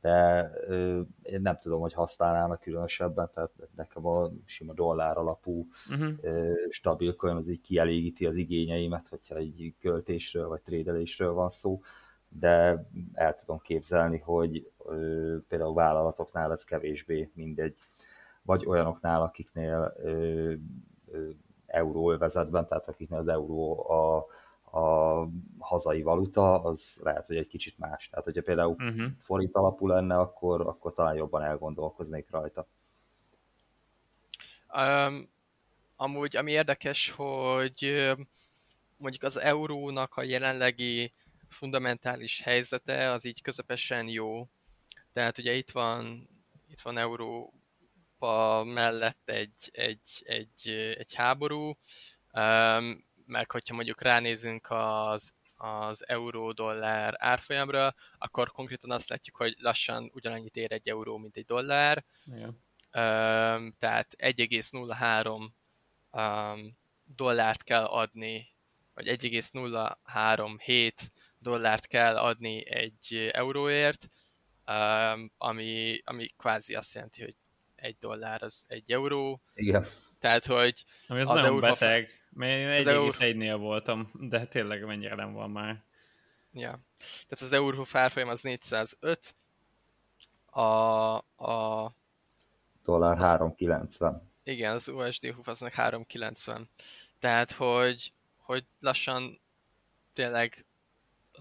[0.00, 6.12] de ö, én nem tudom, hogy használnának különösebben, tehát nekem a sima dollár alapú uh-huh.
[6.20, 11.80] ö, stabil coin az így kielégíti az igényeimet, hogyha egy költésről vagy trédelésről van szó,
[12.28, 17.76] de el tudom képzelni, hogy ö, például vállalatoknál ez kevésbé mindegy,
[18.42, 20.10] vagy olyanoknál, akiknél ö,
[21.10, 21.28] ö,
[21.66, 24.26] euróövezetben, tehát akiknél az euró a
[24.72, 25.28] a
[25.58, 28.08] hazai valuta, az lehet, hogy egy kicsit más.
[28.08, 29.10] Tehát, hogyha például uh-huh.
[29.18, 32.66] forint alapú lenne, akkor, akkor talán jobban elgondolkoznék rajta.
[34.74, 35.28] Um,
[35.96, 38.10] amúgy, ami érdekes, hogy
[38.96, 41.10] mondjuk az eurónak a jelenlegi
[41.48, 44.48] fundamentális helyzete az így közepesen jó.
[45.12, 46.28] Tehát ugye itt van,
[46.68, 51.76] itt van Európa mellett egy, egy, egy, egy háború,
[52.32, 60.10] um, meg hogyha mondjuk ránézünk az, az euró-dollár árfolyamra, akkor konkrétan azt látjuk, hogy lassan
[60.14, 62.04] ugyanannyit ér egy euró, mint egy dollár.
[62.24, 62.54] Yeah.
[62.92, 65.50] Um, tehát 1,03
[66.10, 68.54] um, dollárt kell adni,
[68.94, 74.08] vagy 1,037 dollárt kell adni egy euróért,
[74.66, 77.34] um, ami, ami kvázi azt jelenti, hogy
[77.80, 79.42] egy dollár az egy euró.
[79.54, 79.84] Igen.
[80.18, 81.72] Tehát, hogy Ami az, az nagyon Európa...
[81.72, 85.84] beteg, mert én 1,1-nél voltam, de tényleg mennyire nem van már.
[86.52, 86.80] Ja.
[86.98, 89.34] Tehát az euró árfolyam az 405,
[90.50, 90.62] a,
[91.44, 91.94] a
[92.84, 94.30] dollár 390.
[94.42, 96.68] Igen, az USD húf az 390.
[97.18, 99.40] Tehát, hogy, hogy lassan
[100.12, 100.66] tényleg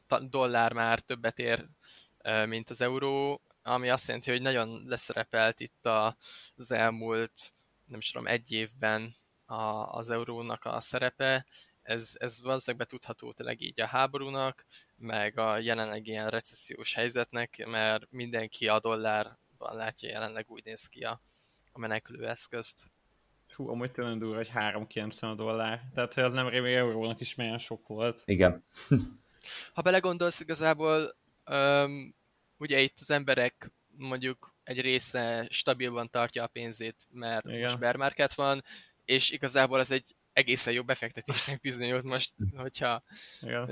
[0.08, 1.68] a dollár már többet ér,
[2.46, 5.86] mint az euró, ami azt jelenti, hogy nagyon leszerepelt itt
[6.56, 7.54] az elmúlt,
[7.86, 9.14] nem is tudom, egy évben
[9.46, 9.64] a,
[9.98, 11.46] az eurónak a szerepe.
[11.82, 18.12] Ez, ez valószínűleg betudható tényleg így a háborúnak, meg a jelenleg ilyen recessziós helyzetnek, mert
[18.12, 21.22] mindenki a dollárban látja jelenleg úgy néz ki a,
[21.72, 22.86] a menekülő eszközt.
[23.56, 25.82] Hú, amúgy tényleg durva, hogy 3,90 a dollár.
[25.94, 28.22] Tehát, hogy az nem rémé eurónak is milyen sok volt.
[28.26, 28.64] Igen.
[29.74, 32.16] ha belegondolsz, igazából um,
[32.60, 37.62] ugye itt az emberek mondjuk egy része stabilban tartja a pénzét, mert Igen.
[37.62, 38.64] most bear market van,
[39.06, 43.04] és igazából ez egy egészen jó befektetésnek bizonyult most, hogyha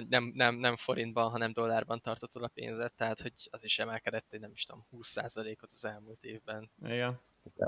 [0.09, 4.39] nem, nem, nem forintban, hanem dollárban tartotod a pénzet, tehát hogy az is emelkedett, hogy
[4.39, 6.69] nem is tudom, 20%-ot az elmúlt évben.
[6.85, 7.19] Igen.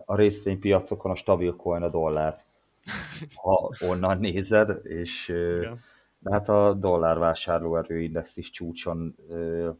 [0.05, 2.43] A részvénypiacokon a stabil coin a dollár,
[3.43, 5.79] ha onnan nézed, és Igen
[6.19, 9.15] de hát a dollár vásárlóerőindex is csúcson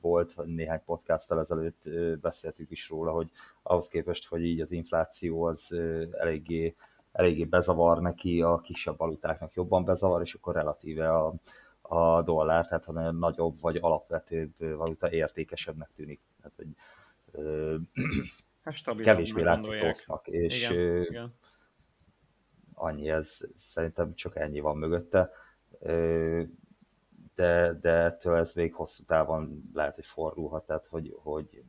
[0.02, 1.90] volt, néhány podcasttal ezelőtt
[2.22, 5.76] beszéltük is róla, hogy ahhoz képest, hogy így az infláció az
[6.12, 6.76] eléggé,
[7.12, 11.34] eléggé bezavar neki, a kisebb valutáknak jobban bezavar, és akkor relatíve a,
[11.82, 16.20] a dollár, tehát ha nagyobb vagy alapvetőbb valuta értékesebbnek tűnik.
[16.38, 16.68] Tehát, hogy,
[17.32, 17.76] ö,
[18.64, 21.34] hát kevésbé látszik rossznak, és igen, ö, igen.
[22.74, 25.32] annyi ez, szerintem csak ennyi van mögötte
[27.36, 31.64] de, de ettől ez még hosszú távon lehet, hogy fordulhat, tehát hogy, hogy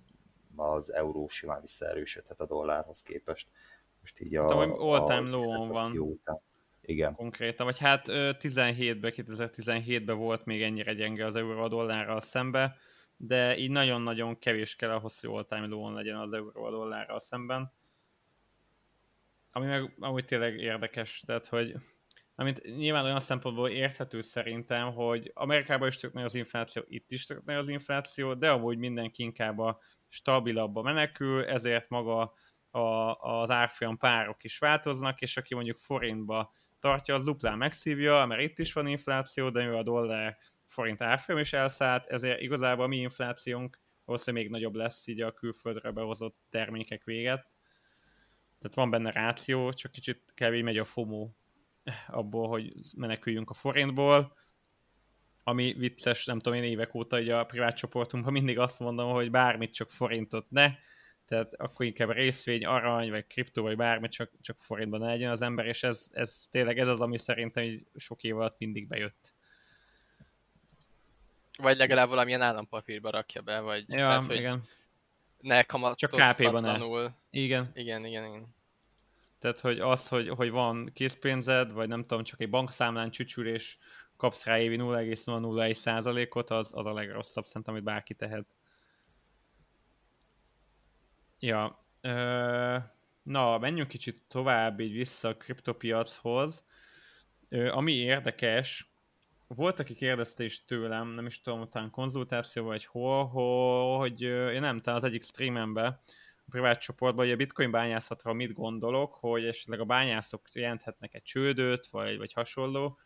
[0.56, 3.48] az euró simán visszaerősödhet a dollárhoz képest.
[4.00, 5.92] Most így a, hát, all-time low van.
[5.94, 6.16] Jó
[6.80, 7.14] Igen.
[7.14, 12.76] Konkrétan, vagy hát 17-ben, 2017-ben volt még ennyire gyenge az euró a dollárral szembe,
[13.16, 17.72] de így nagyon-nagyon kevés kell ahhoz, hogy all-time low legyen az euró a dollárral szemben.
[19.52, 21.74] Ami meg amúgy tényleg érdekes, tehát hogy
[22.40, 27.26] amit nyilván olyan szempontból érthető szerintem, hogy Amerikában is tök nagy az infláció, itt is
[27.26, 32.34] tök nagy az infláció, de amúgy mindenki inkább a stabilabba menekül, ezért maga
[32.70, 32.80] a,
[33.14, 38.58] az árfolyam párok is változnak, és aki mondjuk forintba tartja, az duplán megszívja, mert itt
[38.58, 42.96] is van infláció, de mivel a dollár forint árfolyam is elszállt, ezért igazából a mi
[42.96, 47.50] inflációnk valószínűleg még nagyobb lesz így a külföldre behozott termékek véget.
[48.58, 51.30] Tehát van benne ráció, csak kicsit kevés megy a FOMO
[52.06, 54.38] abból, hogy meneküljünk a forintból,
[55.44, 59.30] ami vicces, nem tudom, én évek óta hogy a privát csoportunkban mindig azt mondom, hogy
[59.30, 60.74] bármit csak forintot ne,
[61.30, 65.66] tehát akkor inkább részvény, arany, vagy kriptó, vagy bármi, csak, csak forintban legyen az ember,
[65.66, 69.32] és ez, ez tényleg ez az, ami szerintem így sok év alatt mindig bejött.
[71.58, 74.64] Vagy legalább valamilyen állampapírba rakja be, vagy ja, tehát, hogy igen.
[75.40, 77.04] ne kamatoztatlanul.
[77.04, 77.70] Csak Igen.
[77.74, 78.54] Igen, igen, igen.
[79.40, 83.76] Tehát, hogy az, hogy, hogy van készpénzed, vagy nem tudom, csak egy bankszámlán csücsül, és
[84.16, 88.54] kapsz rá évi 0,001 százalékot, az, az a legrosszabb szerintem, amit bárki tehet.
[91.38, 92.76] Ja, ö,
[93.22, 96.64] na, menjünk kicsit tovább így vissza a kriptopiachoz.
[97.48, 98.90] Ö, ami érdekes,
[99.46, 104.80] volt, aki kérdezte is tőlem, nem is tudom, utána konzultáció vagy hol, hogy én nem,
[104.80, 106.00] talán az egyik streamemben,
[106.50, 111.86] privát csoportban, hogy a bitcoin bányászatra mit gondolok, hogy esetleg a bányászok jelenthetnek egy csődöt,
[111.86, 112.98] vagy, vagy hasonló.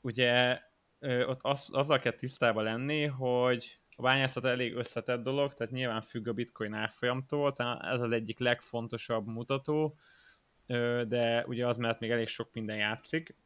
[0.00, 0.60] Ugye
[1.00, 6.28] ott az, azzal kell tisztában lenni, hogy a bányászat elég összetett dolog, tehát nyilván függ
[6.28, 9.96] a bitcoin árfolyamtól, tehát ez az egyik legfontosabb mutató,
[11.06, 13.36] de ugye az mellett még elég sok minden játszik.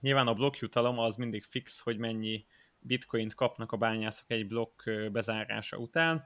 [0.00, 2.46] Nyilván a blokkjutalom az mindig fix, hogy mennyi
[2.78, 6.24] bitcoint kapnak a bányászok egy blokk bezárása után,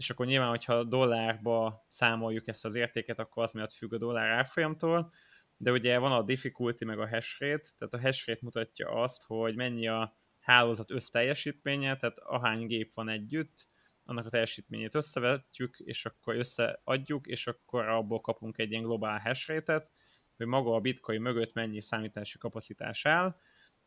[0.00, 4.28] és akkor nyilván, hogyha dollárba számoljuk ezt az értéket, akkor az miatt függ a dollár
[4.28, 5.12] árfolyamtól,
[5.56, 9.22] de ugye van a difficulty meg a hash rate, tehát a hash rate mutatja azt,
[9.22, 13.68] hogy mennyi a hálózat összteljesítménye, tehát ahány gép van együtt,
[14.04, 19.48] annak a teljesítményét összevetjük, és akkor összeadjuk, és akkor abból kapunk egy ilyen globál hash
[19.48, 19.90] rate-et,
[20.36, 23.36] hogy maga a bitcoin mögött mennyi számítási kapacitás áll,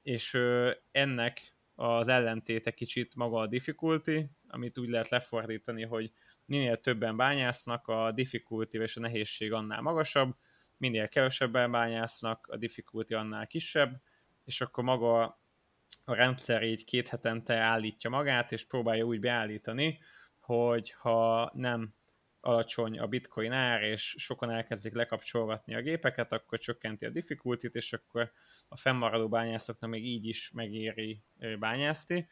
[0.02, 0.40] és
[0.92, 6.12] ennek az ellentéte kicsit maga a difficulty, amit úgy lehet lefordítani, hogy
[6.46, 10.36] minél többen bányásznak, a difficulty és a nehézség annál magasabb,
[10.78, 14.02] minél kevesebben bányásznak, a difficulty annál kisebb,
[14.46, 15.42] és akkor maga
[16.06, 20.00] a rendszer így két hetente állítja magát, és próbálja úgy beállítani,
[20.40, 21.94] hogy ha nem
[22.46, 27.94] alacsony a bitcoin ár, és sokan elkezdik lekapcsolgatni a gépeket, akkor csökkenti a difficulty és
[27.94, 28.32] akkor
[28.68, 31.22] a fennmaradó bányászoknak még így is megéri
[31.60, 32.28] bányászni.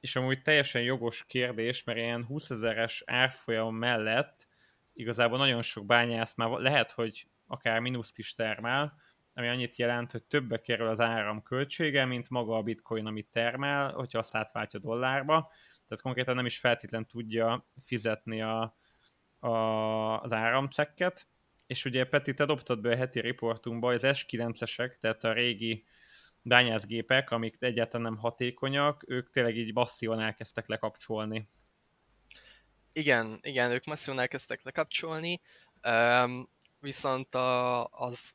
[0.00, 4.48] És amúgy teljesen jogos kérdés, mert ilyen 20 ezeres árfolyam mellett
[4.92, 8.94] igazából nagyon sok bányász már lehet, hogy akár mínuszt is termel,
[9.34, 13.92] ami annyit jelent, hogy többe kerül az áram költsége, mint maga a bitcoin, amit termel,
[13.92, 15.50] hogyha azt átváltja dollárba.
[15.88, 18.76] Tehát konkrétan nem is feltétlen tudja fizetni a,
[19.38, 19.48] a,
[20.20, 21.26] az áramcekket.
[21.66, 25.84] És ugye Peti, te dobtad be a heti riportunkba, az S9-esek, tehát a régi
[26.42, 31.48] bányászgépek, amik egyáltalán nem hatékonyak, ők tényleg így masszívan elkezdtek lekapcsolni.
[32.92, 35.40] Igen, igen, ők masszívan elkezdtek lekapcsolni,
[35.88, 36.48] um,
[36.80, 38.34] viszont a, az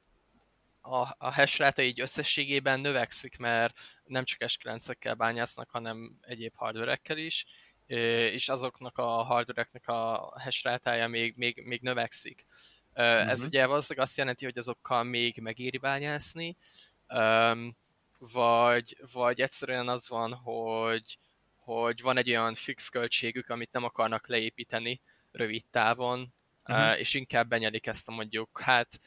[0.82, 7.18] a, a hash rate így összességében növekszik, mert nem csak S9-ekkel bányásznak, hanem egyéb hardverekkel
[7.18, 7.46] is,
[8.34, 12.46] és azoknak a hardvereknek a hash rátája még, még, még növekszik.
[12.94, 13.30] Uh-huh.
[13.30, 13.48] Ez mhm.
[13.48, 16.58] ugye valószínűleg azt jelenti, hogy azokkal még megéri bányászni,
[18.18, 21.18] vagy, vagy egyszerűen az van, hogy,
[21.56, 25.02] hogy van egy olyan fix költségük, amit nem akarnak leépíteni
[25.32, 26.34] rövid távon,
[26.66, 27.00] uh-huh.
[27.00, 29.00] és inkább benyelik ezt a mondjuk, hát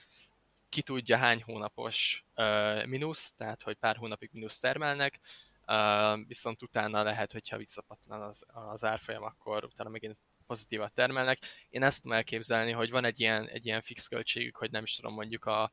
[0.68, 5.20] ki tudja hány hónapos uh, mínusz, tehát hogy pár hónapig mínusz termelnek,
[5.66, 11.38] uh, viszont utána lehet, hogyha visszapatlan az, az árfolyam, akkor utána megint pozitívat termelnek.
[11.70, 14.94] Én ezt tudom elképzelni, hogy van egy ilyen, egy ilyen fix költségük, hogy nem is
[14.94, 15.72] tudom mondjuk a,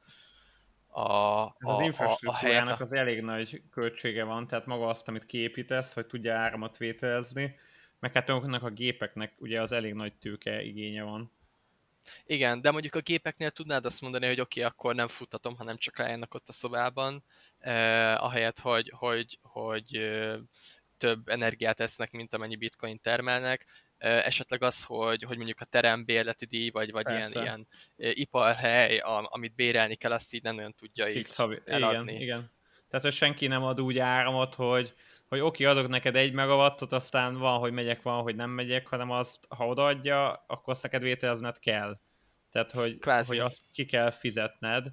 [0.88, 5.26] a, a, az infrastruktúrának a, a az elég nagy költsége van, tehát maga azt, amit
[5.26, 7.56] kiépítesz, hogy tudja áramot vételezni,
[8.00, 11.32] meg hát a gépeknek ugye az elég nagy tőke igénye van.
[12.26, 15.78] Igen, de mondjuk a gépeknél tudnád azt mondani, hogy oké, okay, akkor nem futtatom, hanem
[15.78, 17.24] csak álljanak ott a szobában,
[17.60, 20.38] eh, ahelyett, hogy, hogy, hogy eh,
[20.98, 23.66] több energiát esznek, mint amennyi bitcoin termelnek.
[23.98, 28.98] Eh, esetleg az, hogy, hogy mondjuk a terembérleti díj, vagy, vagy ilyen, ilyen eh, iparhely,
[28.98, 31.62] a, amit bérelni kell, azt így nem olyan tudja Fix így havi.
[31.66, 32.12] eladni.
[32.12, 32.52] Igen, igen.
[32.90, 34.94] Tehát, hogy senki nem ad úgy áramot, hogy,
[35.28, 38.88] hogy oké, okay, adok neked egy megawattot, aztán van, hogy megyek, van, hogy nem megyek,
[38.88, 42.00] hanem azt, ha odaadja, akkor azt neked vételezned kell.
[42.52, 44.88] Tehát, hogy, hogy azt ki kell fizetned.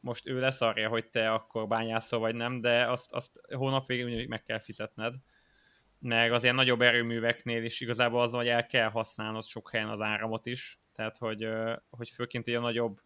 [0.00, 4.42] most ő leszarja, hogy te akkor bányászol vagy nem, de azt, azt hónap végén meg
[4.42, 5.14] kell fizetned.
[5.98, 10.00] Meg az ilyen nagyobb erőműveknél is igazából az, hogy el kell használnod sok helyen az
[10.00, 11.48] áramot is, tehát hogy,
[11.90, 13.00] hogy főként a nagyobb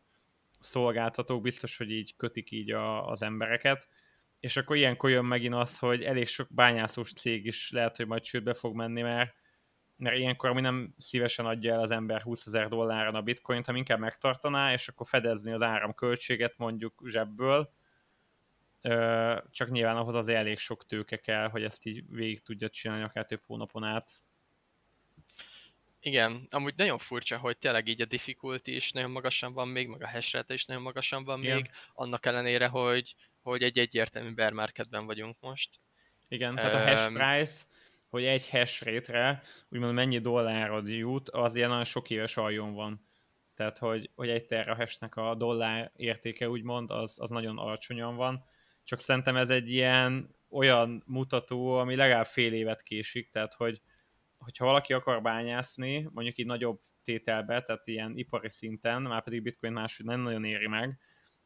[0.60, 3.88] szolgáltatók biztos, hogy így kötik így a, az embereket,
[4.40, 8.22] és akkor ilyenkor jön megint az, hogy elég sok bányászós cég is lehet, hogy majd
[8.22, 9.34] csődbe fog menni, mert,
[9.96, 13.80] mert ilyenkor ami nem szívesen adja el az ember 20 ezer dolláron a bitcoint, hanem
[13.80, 17.72] inkább megtartaná, és akkor fedezni az áramköltséget mondjuk zsebből,
[19.50, 23.26] csak nyilván ahhoz az elég sok tőke kell, hogy ezt így végig tudja csinálni akár
[23.26, 24.20] több hónapon át.
[26.02, 30.02] Igen, amúgy nagyon furcsa, hogy tényleg így a difficulty is nagyon magasan van még, meg
[30.02, 31.54] a hash is nagyon magasan van Igen.
[31.54, 35.70] még, annak ellenére, hogy, hogy egy egyértelmű bear marketben vagyunk most.
[36.28, 37.64] Igen, tehát a hash price,
[38.08, 43.08] hogy egy hash rate-re úgymond mennyi dollárod jut, az ilyen nagyon sok éves aljon van.
[43.54, 48.44] Tehát, hogy, hogy egy terahesnek a dollár értéke úgymond, az, az nagyon alacsonyan van.
[48.84, 53.80] Csak szerintem ez egy ilyen olyan mutató, ami legalább fél évet késik, tehát hogy
[54.38, 59.72] hogyha valaki akar bányászni, mondjuk így nagyobb tételbe, tehát ilyen ipari szinten, már pedig bitcoin
[59.72, 60.98] máshogy nem nagyon éri meg,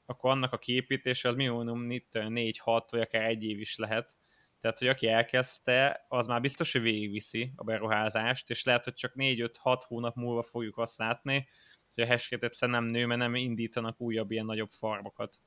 [0.07, 4.17] akkor annak a képítése az minimum 4-6 vagy akár egy év is lehet.
[4.61, 9.13] Tehát, hogy aki elkezdte, az már biztos, hogy végigviszi a beruházást, és lehet, hogy csak
[9.17, 11.49] 4-5-6 hónap múlva fogjuk azt látni,
[11.95, 15.41] hogy a hashkét egyszerűen nem nő, mert nem indítanak újabb ilyen nagyobb farmokat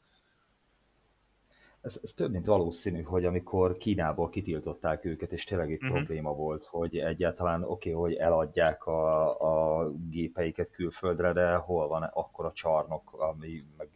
[1.88, 5.98] ez, ez több mint valószínű, hogy amikor Kínából kitiltották őket, és tényleg egy uh-huh.
[5.98, 12.04] probléma volt, hogy egyáltalán oké, okay, hogy eladják a, a gépeiket külföldre, de hol van
[12.04, 13.90] akkor a csarnok, ami meg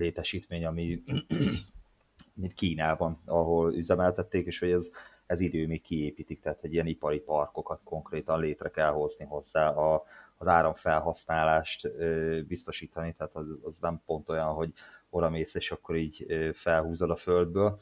[0.00, 1.02] létesítmény, ami
[2.40, 4.90] mint Kínában, ahol üzemeltették, és hogy ez,
[5.26, 10.04] ez idő még kiépítik, tehát egy ilyen ipari parkokat konkrétan létre kell hozni hozzá, a,
[10.36, 14.72] az áramfelhasználást ö, biztosítani, tehát az, az nem pont olyan, hogy
[15.10, 17.80] oda mész, és akkor így felhúzod a földből,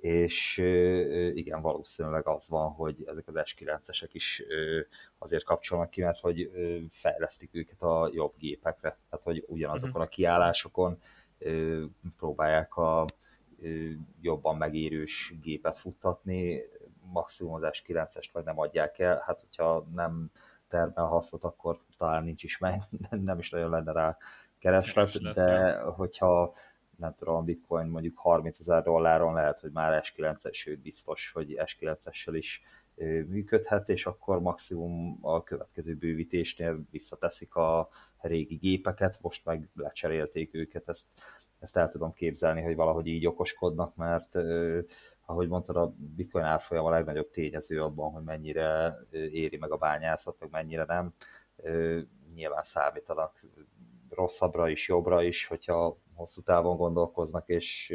[0.00, 0.58] és
[1.34, 4.42] igen, valószínűleg az van, hogy ezek az S9-esek is
[5.18, 6.50] azért kapcsolnak ki, mert hogy
[6.90, 10.00] fejlesztik őket a jobb gépekre, tehát hogy ugyanazokon mhm.
[10.00, 11.00] a kiállásokon
[12.16, 13.04] próbálják a
[14.20, 16.62] jobban megérős gépet futtatni,
[17.12, 20.30] maximum az S9-est meg nem adják el, hát hogyha nem
[20.68, 24.16] termel hasznot, akkor talán nincs is meg, nem is nagyon lenne rá
[24.58, 26.54] kereslet, de hogyha
[26.96, 32.32] nem tudom, bitcoin mondjuk 30 ezer dolláron lehet, hogy már S9-es, sőt biztos, hogy S9-essel
[32.32, 32.62] is
[33.26, 37.88] működhet, és akkor maximum a következő bővítésnél visszateszik a
[38.20, 41.06] régi gépeket, most meg lecserélték őket, ezt,
[41.60, 44.36] ezt el tudom képzelni, hogy valahogy így okoskodnak, mert
[45.30, 50.36] ahogy mondtad, a bitcoin árfolyam a legnagyobb tényező abban, hogy mennyire éri meg a bányászat,
[50.40, 51.14] meg mennyire nem.
[52.34, 53.44] Nyilván számítanak
[54.08, 57.94] rosszabbra is, jobbra is, hogyha hosszú távon gondolkoznak, és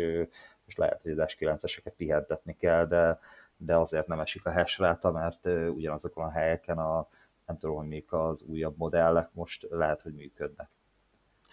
[0.65, 3.19] most lehet, hogy az S9-eseket pihentetni kell, de,
[3.57, 7.07] de azért nem esik a hash ráta, mert ugyanazokon a helyeken a,
[7.45, 10.69] nem tudom, hogy még az újabb modellek most lehet, hogy működnek.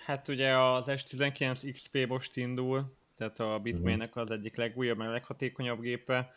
[0.04, 5.80] Hát ugye az S19 XP most indul, tehát a Bitmainnek az egyik legújabb, meg leghatékonyabb
[5.80, 6.34] gépe,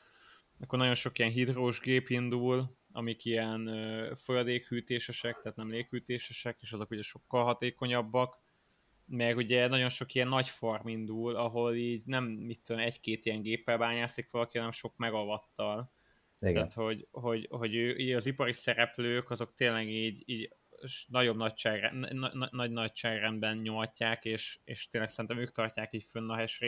[0.61, 3.70] akkor nagyon sok ilyen hidrós gép indul, amik ilyen
[4.18, 8.38] folyadékhűtésesek, tehát nem léghűtésesek, és azok ugye sokkal hatékonyabbak,
[9.06, 13.41] meg ugye nagyon sok ilyen nagy farm indul, ahol így nem, mit tudom, egy-két ilyen
[13.41, 15.91] géppel bányászik valaki, hanem sok megavattal.
[16.39, 16.53] Igen.
[16.53, 20.53] Tehát, hogy, hogy, hogy ő, az ipari szereplők, azok tényleg így, így
[21.08, 26.36] nagyobb nagyság, nagy, nagy nagyságrendben nyomatják, és, és tényleg szerintem ők tartják így fönn a
[26.36, 26.62] hash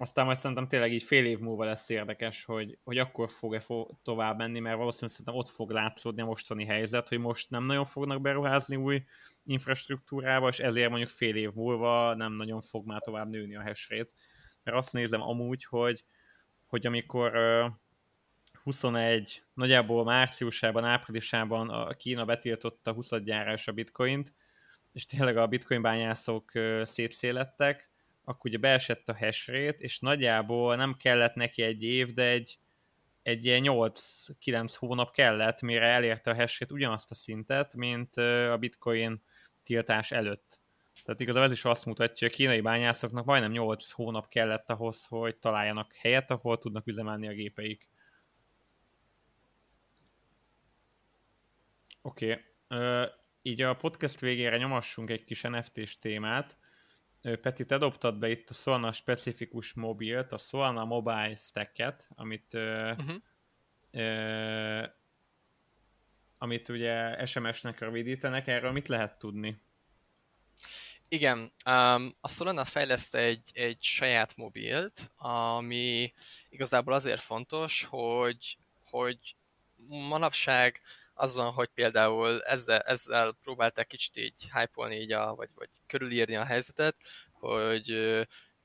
[0.00, 3.90] aztán majd szerintem tényleg így fél év múlva lesz érdekes, hogy, hogy akkor fog-e fog
[4.02, 7.84] tovább menni, mert valószínűleg szerintem ott fog látszódni a mostani helyzet, hogy most nem nagyon
[7.84, 9.04] fognak beruházni új
[9.44, 13.90] infrastruktúrába, és ezért mondjuk fél év múlva nem nagyon fog már tovább nőni a hash
[13.90, 14.12] rate.
[14.62, 16.04] Mert azt nézem amúgy, hogy,
[16.66, 17.72] hogy amikor uh,
[18.62, 24.34] 21, nagyjából márciusában, áprilisában a Kína betiltotta 20 gyárás a bitcoint,
[24.92, 27.90] és tényleg a bitcoin bányászok szétszélettek,
[28.28, 32.58] akkor ugye beesett a hash és nagyjából nem kellett neki egy év, de egy,
[33.22, 39.22] egy ilyen 8-9 hónap kellett, mire elérte a hash ugyanazt a szintet, mint a bitcoin
[39.62, 40.60] tiltás előtt.
[41.04, 45.04] Tehát igazából ez is azt mutatja, hogy a kínai bányászoknak majdnem 8 hónap kellett ahhoz,
[45.04, 47.88] hogy találjanak helyet, ahol tudnak üzemelni a gépeik.
[52.02, 52.44] Oké.
[52.68, 53.06] Okay.
[53.42, 56.58] így a podcast végére nyomassunk egy kis NFT-s témát.
[57.22, 63.14] Peti, te dobtad be itt a Solana specifikus mobilt, a Solana Mobile Stack-et, amit uh-huh.
[63.90, 64.86] ö,
[66.38, 69.62] amit ugye SMS-nek rövidítenek, erről mit lehet tudni?
[71.08, 76.12] Igen, um, a Solana fejleszt egy, egy saját mobilt, ami
[76.48, 79.36] igazából azért fontos, hogy, hogy
[79.86, 80.80] manapság
[81.18, 86.44] azon, hogy például ezzel, ezzel próbálták kicsit így hype így a, vagy, vagy körülírni a
[86.44, 86.96] helyzetet,
[87.32, 88.16] hogy,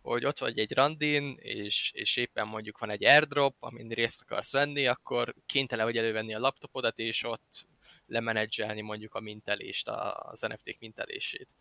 [0.01, 4.51] hogy ott vagy egy randin, és, és éppen mondjuk van egy airdrop, amin részt akarsz
[4.51, 7.67] venni, akkor kénytelen vagy elővenni a laptopodat, és ott
[8.05, 11.55] lemenedzselni mondjuk a mintelést, az NFT-k mintelését.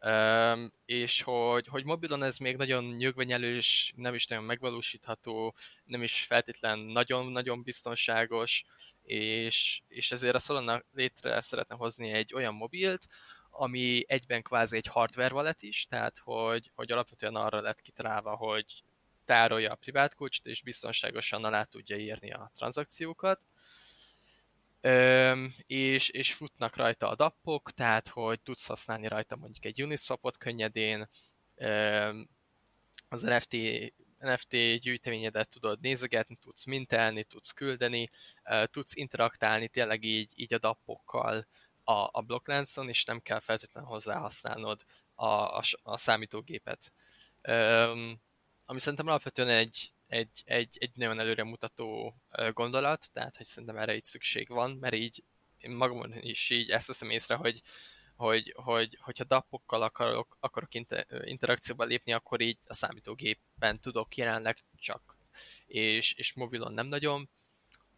[0.00, 6.24] Um, és hogy, hogy mobilon ez még nagyon nyögvenyelős, nem is nagyon megvalósítható, nem is
[6.24, 8.64] feltétlen nagyon-nagyon biztonságos,
[9.02, 13.06] és, és ezért a Solana létre szeretne hozni egy olyan mobilt,
[13.50, 18.82] ami egyben kvázi egy hardware wallet is, tehát hogy, hogy alapvetően arra lett kitalálva, hogy
[19.24, 23.40] tárolja a privát kulcsot, és biztonságosan alá tudja írni a tranzakciókat.
[24.80, 30.38] Öm, és, és futnak rajta a dappok, tehát hogy tudsz használni rajta mondjuk egy Uniswapot
[30.38, 31.08] könnyedén,
[31.54, 32.28] öm,
[33.08, 33.56] az NFT,
[34.18, 38.10] NFT gyűjteményedet tudod nézegetni, tudsz mintelni, tudsz küldeni,
[38.64, 41.46] tudsz interaktálni tényleg így, így a dappokkal
[41.84, 46.92] a, a blokkláncon, és nem kell feltétlenül hozzá használnod a, a, a számítógépet.
[47.42, 48.20] Öm,
[48.64, 52.14] ami szerintem alapvetően egy, egy, egy, egy nagyon előremutató
[52.52, 55.24] gondolat, tehát hogy szerintem erre így szükség van, mert így
[55.58, 57.62] én magamon is így ezt veszem észre, hogy,
[58.16, 60.68] hogy, hogy hogyha dappokkal akarok, akarok
[61.24, 65.16] interakcióba lépni, akkor így a számítógépen tudok jelenleg csak,
[65.66, 67.28] és, és mobilon nem nagyon.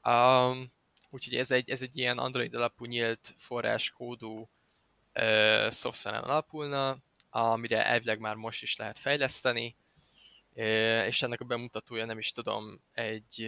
[0.05, 0.73] Um,
[1.11, 4.49] úgyhogy ez egy, ez egy ilyen Android alapú nyílt forráskódú
[5.69, 6.99] szoftveren alapulna,
[7.31, 9.77] amire elvileg már most is lehet fejleszteni,
[11.07, 13.43] és ennek a bemutatója nem is tudom, egy,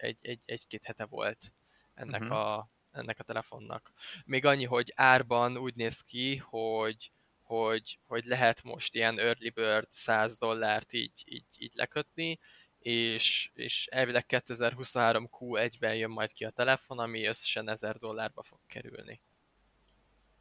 [0.00, 1.52] egy, egy, egy-két hete volt
[1.94, 2.36] ennek, uh-huh.
[2.36, 3.92] a, ennek a telefonnak.
[4.24, 7.12] Még annyi, hogy árban úgy néz ki, hogy,
[7.42, 12.38] hogy, hogy lehet most ilyen early bird 100 dollárt így, így, így lekötni,
[12.78, 18.58] és, és elvileg 2023 Q1-ben jön majd ki a telefon, ami összesen 1000 dollárba fog
[18.66, 19.20] kerülni.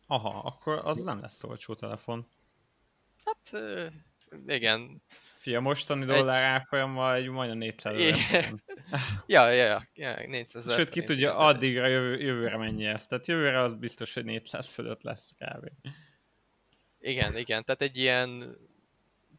[0.08, 2.28] Aha, akkor az nem lesz olcsó telefon.
[3.26, 3.64] Hát
[4.48, 5.02] igen,
[5.46, 6.50] Fia, mostani dollár egy...
[6.50, 8.54] árfolyammal egy majdnem 400 ezer.
[9.28, 13.06] ja, ja, ja, ja, 400 Sőt, ki tudja, addigra jövő, jövőre mennyi ez.
[13.06, 15.70] Tehát jövőre az biztos, hogy 400 fölött lesz kb.
[17.00, 18.58] Igen, igen, tehát egy ilyen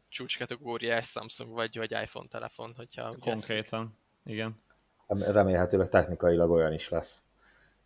[0.09, 3.15] csúcskategóriás Samsung vagy, vagy iPhone telefon, hogyha...
[3.19, 4.35] Konkrétan, ezt...
[4.35, 4.61] igen.
[5.07, 7.23] Remélhetőleg technikailag olyan is lesz.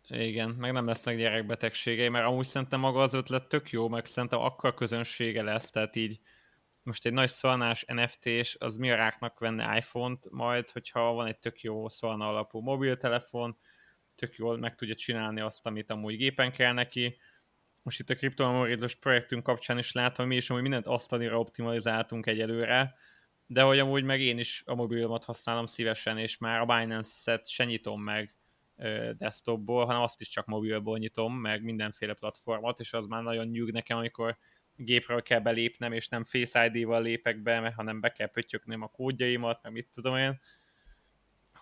[0.08, 4.40] Igen, meg nem lesznek gyerekbetegségei, mert amúgy szerintem maga az ötlet tök jó, meg szerintem
[4.40, 6.20] akkor közönsége lesz, tehát így
[6.82, 11.38] most egy nagy szolnás NFT-s, az mi a ráknak venne iPhone-t majd, hogyha van egy
[11.38, 13.56] tök jó szolna alapú mobiltelefon,
[14.14, 17.16] tök jól meg tudja csinálni azt, amit amúgy gépen kell neki.
[17.82, 22.94] Most itt a kriptomemorizmus projektünk kapcsán is látom, mi is amúgy mindent asztalira optimalizáltunk egyelőre,
[23.46, 27.64] de hogy amúgy meg én is a mobilomat használom szívesen, és már a Binance-et se
[27.64, 28.34] nyitom meg
[29.18, 33.70] desktopból, hanem azt is csak mobilból nyitom, meg mindenféle platformot, és az már nagyon nyug
[33.70, 34.36] nekem, amikor
[34.76, 39.62] gépről kell belépnem, és nem Face ID-val lépek be, hanem be kell pöttyöknöm a kódjaimat,
[39.62, 40.40] meg mit tudom én,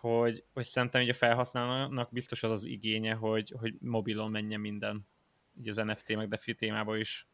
[0.00, 5.06] hogy, hogy szerintem így a felhasználónak biztos az az igénye, hogy, hogy mobilon menjen minden,
[5.58, 7.28] így az NFT meg DeFi témában is.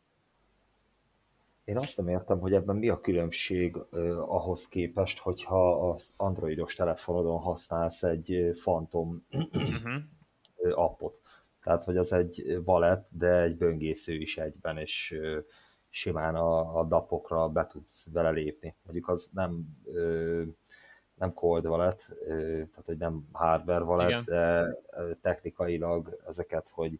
[1.64, 3.90] Én azt nem értem, hogy ebben mi a különbség uh,
[4.34, 10.02] ahhoz képest, hogyha az androidos telefonodon használsz egy Phantom uh-huh.
[10.70, 11.20] appot.
[11.62, 15.18] Tehát, hogy az egy wallet, de egy böngésző is egyben, és
[15.96, 18.76] simán a, a dapokra be tudsz vele lépni.
[18.82, 20.42] Mondjuk az nem, ö,
[21.14, 24.24] nem cold wallet, ö, tehát hogy nem hardware wallet, Igen.
[24.24, 24.74] de
[25.20, 26.98] technikailag ezeket, hogy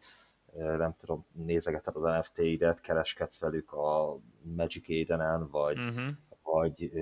[0.52, 6.08] nem tudom, nézegeted az NFT-idet, kereskedsz velük a Magic Eden-en, vagy, uh-huh.
[6.42, 6.92] vagy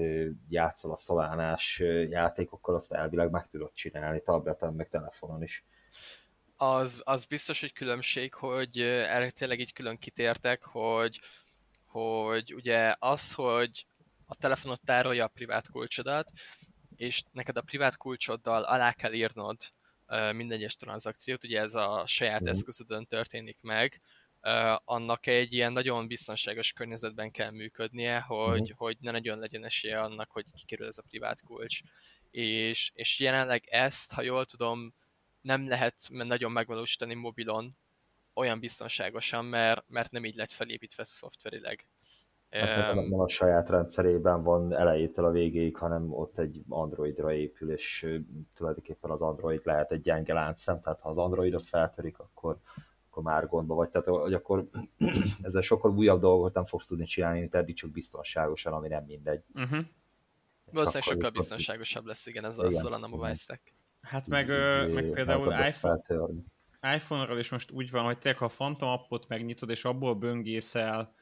[0.49, 1.78] játszol a szolánás
[2.09, 5.64] játékokkal, azt elvileg meg tudod csinálni tableten, meg telefonon is.
[6.57, 11.20] Az, az biztos, hogy különbség, hogy erre tényleg így külön kitértek, hogy
[11.95, 13.86] hogy ugye az, hogy
[14.26, 16.32] a telefonot tárolja a privát kulcsodat,
[16.97, 19.57] és neked a privát kulcsoddal alá kell írnod
[20.32, 22.47] minden egyes tranzakciót, ugye ez a saját mm.
[22.47, 24.01] eszközödön történik meg,
[24.84, 28.76] annak egy ilyen nagyon biztonságos környezetben kell működnie, hogy, mm.
[28.76, 31.80] hogy ne nagyon legyen esélye annak, hogy kikerül ez a privát kulcs.
[32.30, 34.95] És, és jelenleg ezt, ha jól tudom,
[35.40, 37.76] nem lehet nagyon megvalósítani mobilon,
[38.35, 41.87] olyan biztonságosan, mert, mert nem így lett felépítve szoftverileg.
[42.51, 47.70] Hát nem, nem a saját rendszerében van elejétől a végéig, hanem ott egy Androidra épül,
[47.70, 48.07] és
[48.55, 52.59] tulajdonképpen az Android lehet egy gyenge láncszem, tehát ha az Androidot feltörik, akkor,
[53.11, 53.89] akkor már gondba vagy.
[53.89, 54.68] Tehát, hogy akkor
[55.43, 59.43] ezzel sokkal újabb dolgokat nem fogsz tudni csinálni, mint eddig csak biztonságosan, ami nem mindegy.
[59.55, 59.85] Uh-huh.
[60.70, 63.72] Valószínűleg sokkal biztonságosabb lesz, igen, ez a Solana Mobile Stack.
[64.01, 64.49] Hát meg,
[64.93, 66.01] meg például iPhone,
[66.93, 71.14] iPhone-ról is most úgy van, hogy te ha a Phantom appot megnyitod, és abból böngészel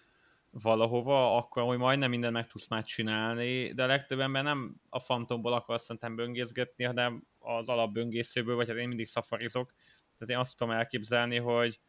[0.51, 4.99] valahova, akkor hogy majdnem minden meg tudsz már csinálni, de a legtöbb ember nem a
[4.99, 9.73] Phantomból akar szerintem böngészgetni, hanem az alapböngészőből, vagy hát én mindig szafarizok.
[10.19, 11.81] Tehát én azt tudom elképzelni, hogy,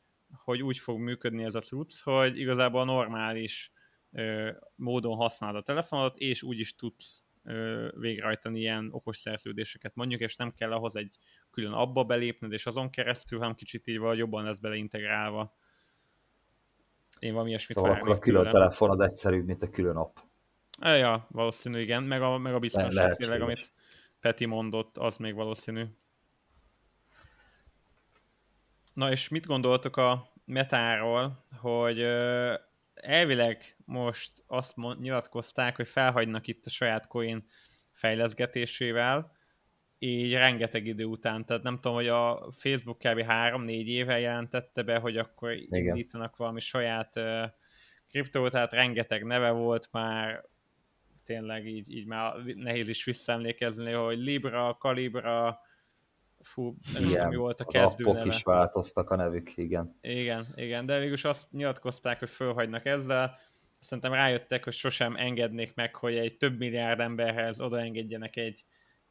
[0.44, 3.72] hogy úgy fog működni ez a cucc, hogy igazából a normális
[4.12, 7.24] ö, módon használod a telefonot, és úgy is tudsz
[7.96, 11.18] végrehajtani ilyen okos szerződéseket mondjuk, és nem kell ahhoz egy
[11.54, 15.56] külön abba belépned, és azon keresztül, hanem kicsit így vagy jobban lesz beleintegrálva.
[17.20, 18.54] Én valami ilyesmit Szóval akkor a külön tőlem.
[18.54, 20.18] telefon az egyszerűbb, mint a külön app.
[20.80, 22.04] Ja, valószínű, igen.
[22.04, 23.74] Meg a, meg a biztonság tényleg, amit
[24.20, 25.86] Peti mondott, az még valószínű.
[28.94, 32.00] Na és mit gondoltok a metáról, hogy
[32.94, 37.46] elvileg most azt nyilatkozták, hogy felhagynak itt a saját coin
[37.92, 39.32] fejleszgetésével,
[40.04, 43.24] így rengeteg idő után, tehát nem tudom, hogy a Facebook kb.
[43.28, 45.86] 3-4 éve jelentette be, hogy akkor Igen.
[45.86, 47.44] indítanak valami saját uh,
[48.10, 50.46] kriptót, tehát rengeteg neve volt már,
[51.26, 55.60] tényleg így, így már nehéz is visszaemlékezni, hogy Libra, Calibra,
[56.42, 58.26] fú, nem igen, mi volt a kezdő neve.
[58.26, 59.98] is változtak a nevük, igen.
[60.02, 63.40] Igen, igen, de végülis azt nyilatkozták, hogy fölhagynak ezzel,
[63.80, 68.64] szerintem rájöttek, hogy sosem engednék meg, hogy egy több milliárd emberhez odaengedjenek egy,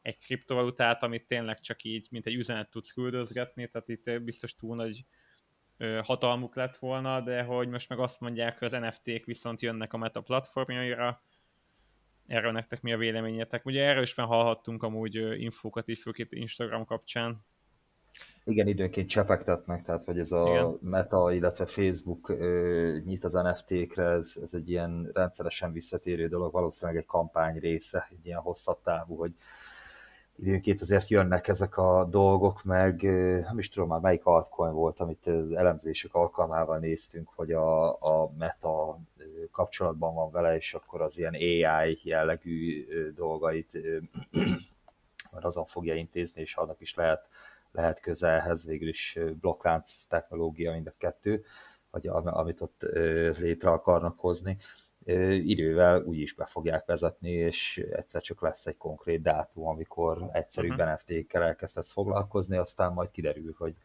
[0.03, 4.75] egy kriptovalutát, amit tényleg csak így, mint egy üzenet tudsz küldözgetni, tehát itt biztos túl
[4.75, 5.05] nagy
[6.01, 9.97] hatalmuk lett volna, de hogy most meg azt mondják, hogy az NFT-k viszont jönnek a
[9.97, 11.21] Meta platformjaira,
[12.27, 13.65] erről nektek mi a véleményetek?
[13.65, 17.45] Ugye erről is már hallhattunk amúgy infókat így főként Instagram kapcsán.
[18.45, 20.77] Igen, időnként csepegtetnek, tehát hogy ez a Igen.
[20.81, 26.99] Meta, illetve Facebook ö, nyit az NFT-kre, ez, ez egy ilyen rendszeresen visszatérő dolog, valószínűleg
[26.99, 29.31] egy kampány része, egy ilyen hosszabb távú, hogy
[30.43, 33.01] időnként azért jönnek ezek a dolgok, meg
[33.41, 38.99] nem is tudom már melyik altcoin volt, amit elemzések alkalmával néztünk, hogy a, a meta
[39.51, 42.85] kapcsolatban van vele, és akkor az ilyen AI jellegű
[43.15, 43.71] dolgait
[45.31, 47.27] mert azon fogja intézni, és annak is lehet,
[47.71, 51.43] lehet közelhez, végül is blokklánc technológia mind a kettő,
[51.91, 52.81] vagy amit ott
[53.37, 54.57] létre akarnak hozni
[55.05, 60.67] idővel úgy is be fogják vezetni, és egyszer csak lesz egy konkrét dátum, amikor egyszerű
[60.67, 60.85] uh-huh.
[60.85, 60.93] Mhm.
[60.93, 63.75] NFT-kkel elkezdesz foglalkozni, aztán majd kiderül, hogy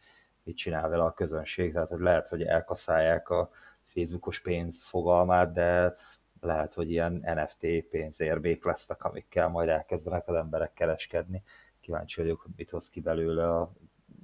[0.43, 3.51] mit csinál vele a közönség, tehát hogy lehet, hogy elkaszálják a
[3.85, 5.95] Facebookos pénz fogalmát, de
[6.41, 11.43] lehet, hogy ilyen NFT pénzérbék lesznek, amikkel majd elkezdenek az emberek kereskedni.
[11.81, 13.73] Kíváncsi vagyok, hogy mit hoz ki belőle a,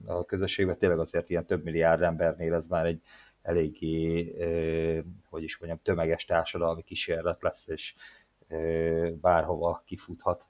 [0.07, 0.75] a közösségbe.
[0.75, 3.03] Tényleg azért ilyen több milliárd embernél ez már egy
[3.45, 4.33] eléggé,
[5.29, 7.95] hogy is mondjam, tömeges társadalmi kísérlet lesz, és
[9.21, 10.45] bárhova kifuthat.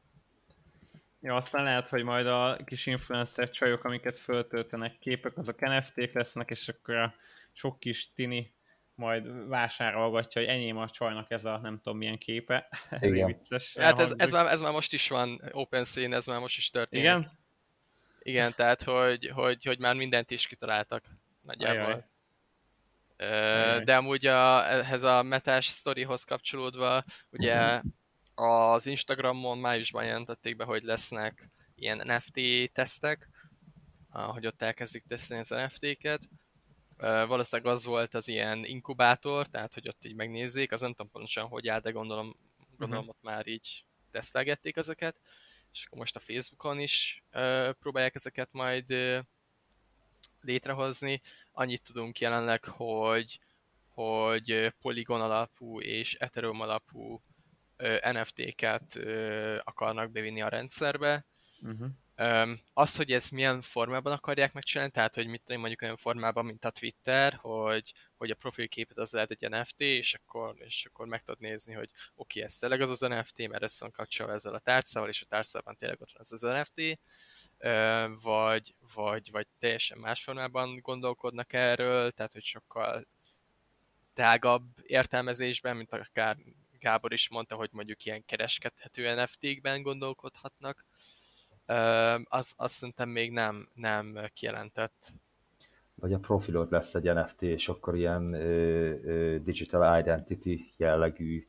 [1.20, 6.50] Ja, aztán lehet, hogy majd a kis influencer csajok, amiket föltöltenek képek, azok NFT-k lesznek,
[6.50, 7.14] és akkor a
[7.52, 8.54] sok kis tini
[8.94, 12.68] majd vásárolgatja, hogy enyém a csajnak ez a nem tudom milyen képe.
[13.00, 13.26] Igen.
[13.26, 13.76] vicces.
[13.78, 16.70] Hát ez, ez, már, ez már most is van, open scene, ez már most is
[16.70, 17.04] történik.
[17.04, 17.30] Igen?
[18.18, 21.04] Igen, tehát hogy, hogy, hogy már mindent is kitaláltak
[21.42, 21.84] nagyjából.
[21.84, 22.04] Ajaj.
[23.84, 27.80] De amúgy a, ehhez a metás sztorihoz kapcsolódva, ugye
[28.34, 32.40] az Instagramon májusban jelentették be, hogy lesznek ilyen NFT
[32.72, 33.28] tesztek,
[34.10, 36.28] hogy ott elkezdik tesztelni az NFT-ket.
[36.98, 41.46] Valószínűleg az volt az ilyen inkubátor, tehát hogy ott így megnézzék, az nem tudom pontosan,
[41.48, 42.36] hogy áll, de gondolom,
[42.76, 43.16] gondolom uh-huh.
[43.16, 45.16] ott már így tesztelgették ezeket,
[45.72, 47.22] és akkor most a Facebookon is
[47.78, 48.86] próbálják ezeket majd
[50.44, 51.20] létrehozni.
[51.52, 53.38] Annyit tudunk jelenleg, hogy,
[53.88, 57.22] hogy Polygon alapú és Ethereum alapú
[58.12, 58.98] NFT-ket
[59.64, 61.26] akarnak bevinni a rendszerbe.
[61.60, 61.90] Uh-huh.
[62.72, 66.70] Az, hogy ez milyen formában akarják megcsinálni, tehát hogy mit mondjuk olyan formában, mint a
[66.70, 71.40] Twitter, hogy, hogy a profilképet az lehet egy NFT, és akkor, és akkor meg tudod
[71.40, 74.58] nézni, hogy oké, okay, ez tényleg az az NFT, mert ez van kapcsolva ezzel a
[74.58, 77.00] tárcával, és a tárcában tényleg ott van az az NFT,
[78.22, 83.06] vagy, vagy, vagy teljesen más formában gondolkodnak erről, tehát hogy sokkal
[84.12, 86.36] tágabb értelmezésben, mint akár
[86.78, 90.84] Gábor is mondta, hogy mondjuk ilyen kereskedhető NFT-kben gondolkodhatnak,
[92.24, 95.12] az, azt szerintem még nem, nem kijelentett.
[95.94, 101.46] Vagy a profilod lesz egy NFT, és akkor ilyen ö, ö, digital identity jellegű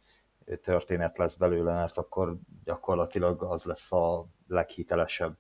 [0.61, 5.38] történet lesz belőle, mert akkor gyakorlatilag az lesz a leghitelesebb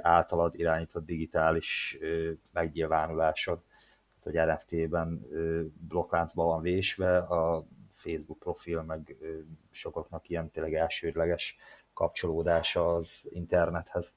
[0.00, 1.98] általad irányított digitális
[2.52, 3.62] megnyilvánulásod.
[4.20, 5.26] hogy NFT-ben
[5.88, 9.16] blokkláncban van vésve, a Facebook profil, meg
[9.70, 11.56] sokaknak ilyen tényleg elsődleges
[11.94, 14.14] kapcsolódása az internethez.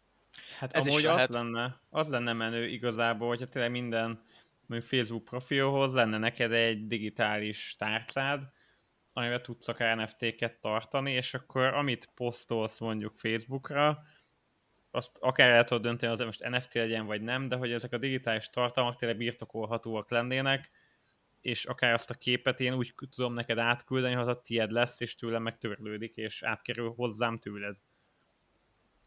[0.60, 1.30] Hát Ez amúgy is lehet.
[1.30, 4.24] az lenne, az lenne menő igazából, hogyha tényleg minden
[4.66, 8.41] mondjuk Facebook profilhoz lenne neked egy digitális tárcád,
[9.14, 14.04] amivel tudsz akár NFT-ket tartani, és akkor amit posztolsz mondjuk Facebookra,
[14.96, 17.98] azt akár el tudod dönteni, az most NFT legyen vagy nem, de hogy ezek a
[17.98, 20.70] digitális tartalmak tényleg birtokolhatóak lennének,
[21.41, 25.00] és akár azt a képet én úgy tudom neked átküldeni, hogy az a tied lesz,
[25.00, 27.76] és tőlem megtörlődik, és átkerül hozzám tőled.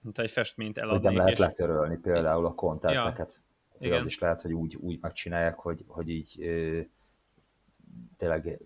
[0.01, 1.03] Mint egy festményt eladnék.
[1.03, 1.39] Hogy nem lehet és...
[1.39, 3.41] letörölni például a kontenteket.
[3.79, 3.87] Ja.
[3.87, 4.01] Igen.
[4.01, 6.81] Az is lehet, hogy úgy, úgy megcsinálják, hogy, hogy így ö,
[8.17, 8.61] tényleg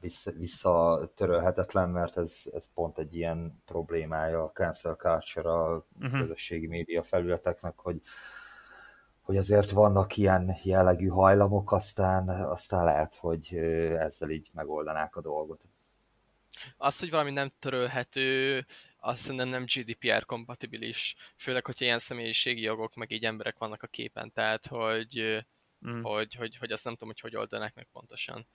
[0.00, 6.20] vissza, visszatörölhetetlen, mert ez, ez pont egy ilyen problémája a cancel culture a uh-huh.
[6.20, 8.00] közösségi média felületeknek, hogy
[9.28, 13.54] hogy azért vannak ilyen jellegű hajlamok, aztán, aztán lehet, hogy
[13.98, 15.60] ezzel így megoldanák a dolgot.
[16.76, 18.66] Az, hogy valami nem törölhető,
[19.00, 23.86] azt szerintem nem GDPR kompatibilis, főleg, hogyha ilyen személyiségi jogok, meg így emberek vannak a
[23.86, 25.44] képen, tehát hogy,
[25.88, 26.02] mm.
[26.02, 28.46] hogy, hogy, hogy azt nem tudom, hogy hogy oldanák meg pontosan.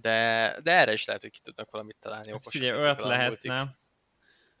[0.00, 2.30] De, de erre is lehet, hogy ki tudnak valamit találni.
[2.30, 3.78] Hát figyelj, olyat lehetne,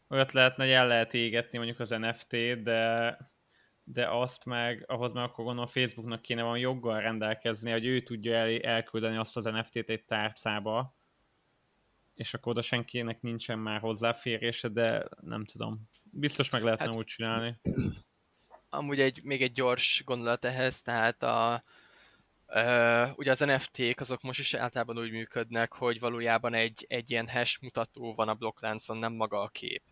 [0.08, 3.16] olyat lehetne, hogy el lehet égetni mondjuk az NFT-t, de
[3.92, 8.34] de azt meg, ahhoz meg akkor gondolom Facebooknak kéne van joggal rendelkezni, hogy ő tudja
[8.34, 10.96] el, elküldeni azt az NFT-t egy tárcába,
[12.14, 15.88] és akkor oda senkinek nincsen már hozzáférése, de nem tudom.
[16.02, 17.60] Biztos meg lehetne hát, úgy csinálni.
[18.68, 21.64] Amúgy egy, még egy gyors gondolat ehhez, tehát a,
[22.54, 27.28] Uh, ugye az NFT-k azok most is általában úgy működnek, hogy valójában egy, egy ilyen
[27.28, 29.82] hash mutató van a blokkláncon, nem maga a kép.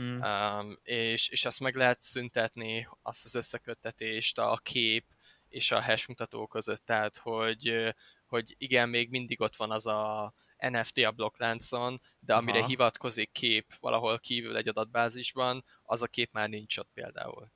[0.00, 0.20] Mm.
[0.20, 5.04] Um, és, és azt meg lehet szüntetni, azt az összeköttetést a kép
[5.48, 7.94] és a hash mutató között, tehát hogy,
[8.26, 12.66] hogy igen, még mindig ott van az a NFT a blokkláncon, de amire Aha.
[12.66, 17.50] hivatkozik kép valahol kívül egy adatbázisban, az a kép már nincs ott például.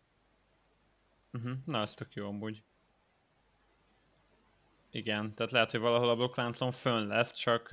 [1.32, 1.52] Uh-huh.
[1.64, 2.62] Na, ez tök jó amúgy.
[4.90, 7.70] Igen, tehát lehet, hogy valahol a blokkláncon fönn lesz, csak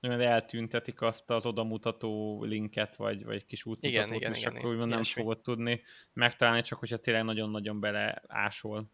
[0.00, 4.74] nagyon eltüntetik azt az odamutató linket, vagy, vagy kis útmutatót, igen, igen, és igen, akkor
[4.74, 5.22] igen, nem ilyesmi.
[5.22, 5.82] fogod tudni
[6.12, 8.90] megtalálni, csak hogyha tényleg nagyon-nagyon beleásol.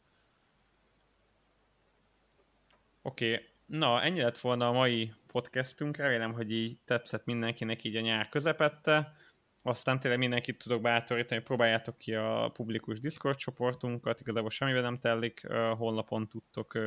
[3.03, 3.47] Oké, okay.
[3.67, 8.29] na ennyi lett volna a mai podcastünk, remélem, hogy így tetszett mindenkinek így a nyár
[8.29, 9.17] közepette.
[9.63, 14.99] Aztán tényleg mindenkit tudok bátorítani, hogy próbáljátok ki a publikus Discord csoportunkat, igazából semmiben nem
[14.99, 15.47] tellik,
[15.77, 16.79] honlapon tudtok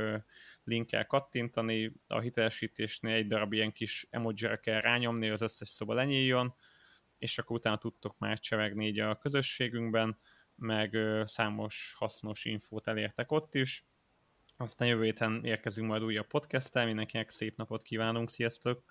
[0.63, 6.55] linkkel kattintani, a hitelesítésnél egy darab ilyen kis emoji kell rányomni, az összes szoba lenyíljon,
[7.17, 10.17] és akkor utána tudtok már csevegni így a közösségünkben,
[10.55, 13.85] meg számos hasznos infót elértek ott is.
[14.57, 18.83] Aztán jövő héten érkezünk majd újabb podcasttel, mindenkinek szép napot kívánunk, sziasztok!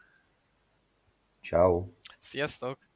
[1.41, 1.87] Ciao.
[2.19, 2.92] Sziasztok!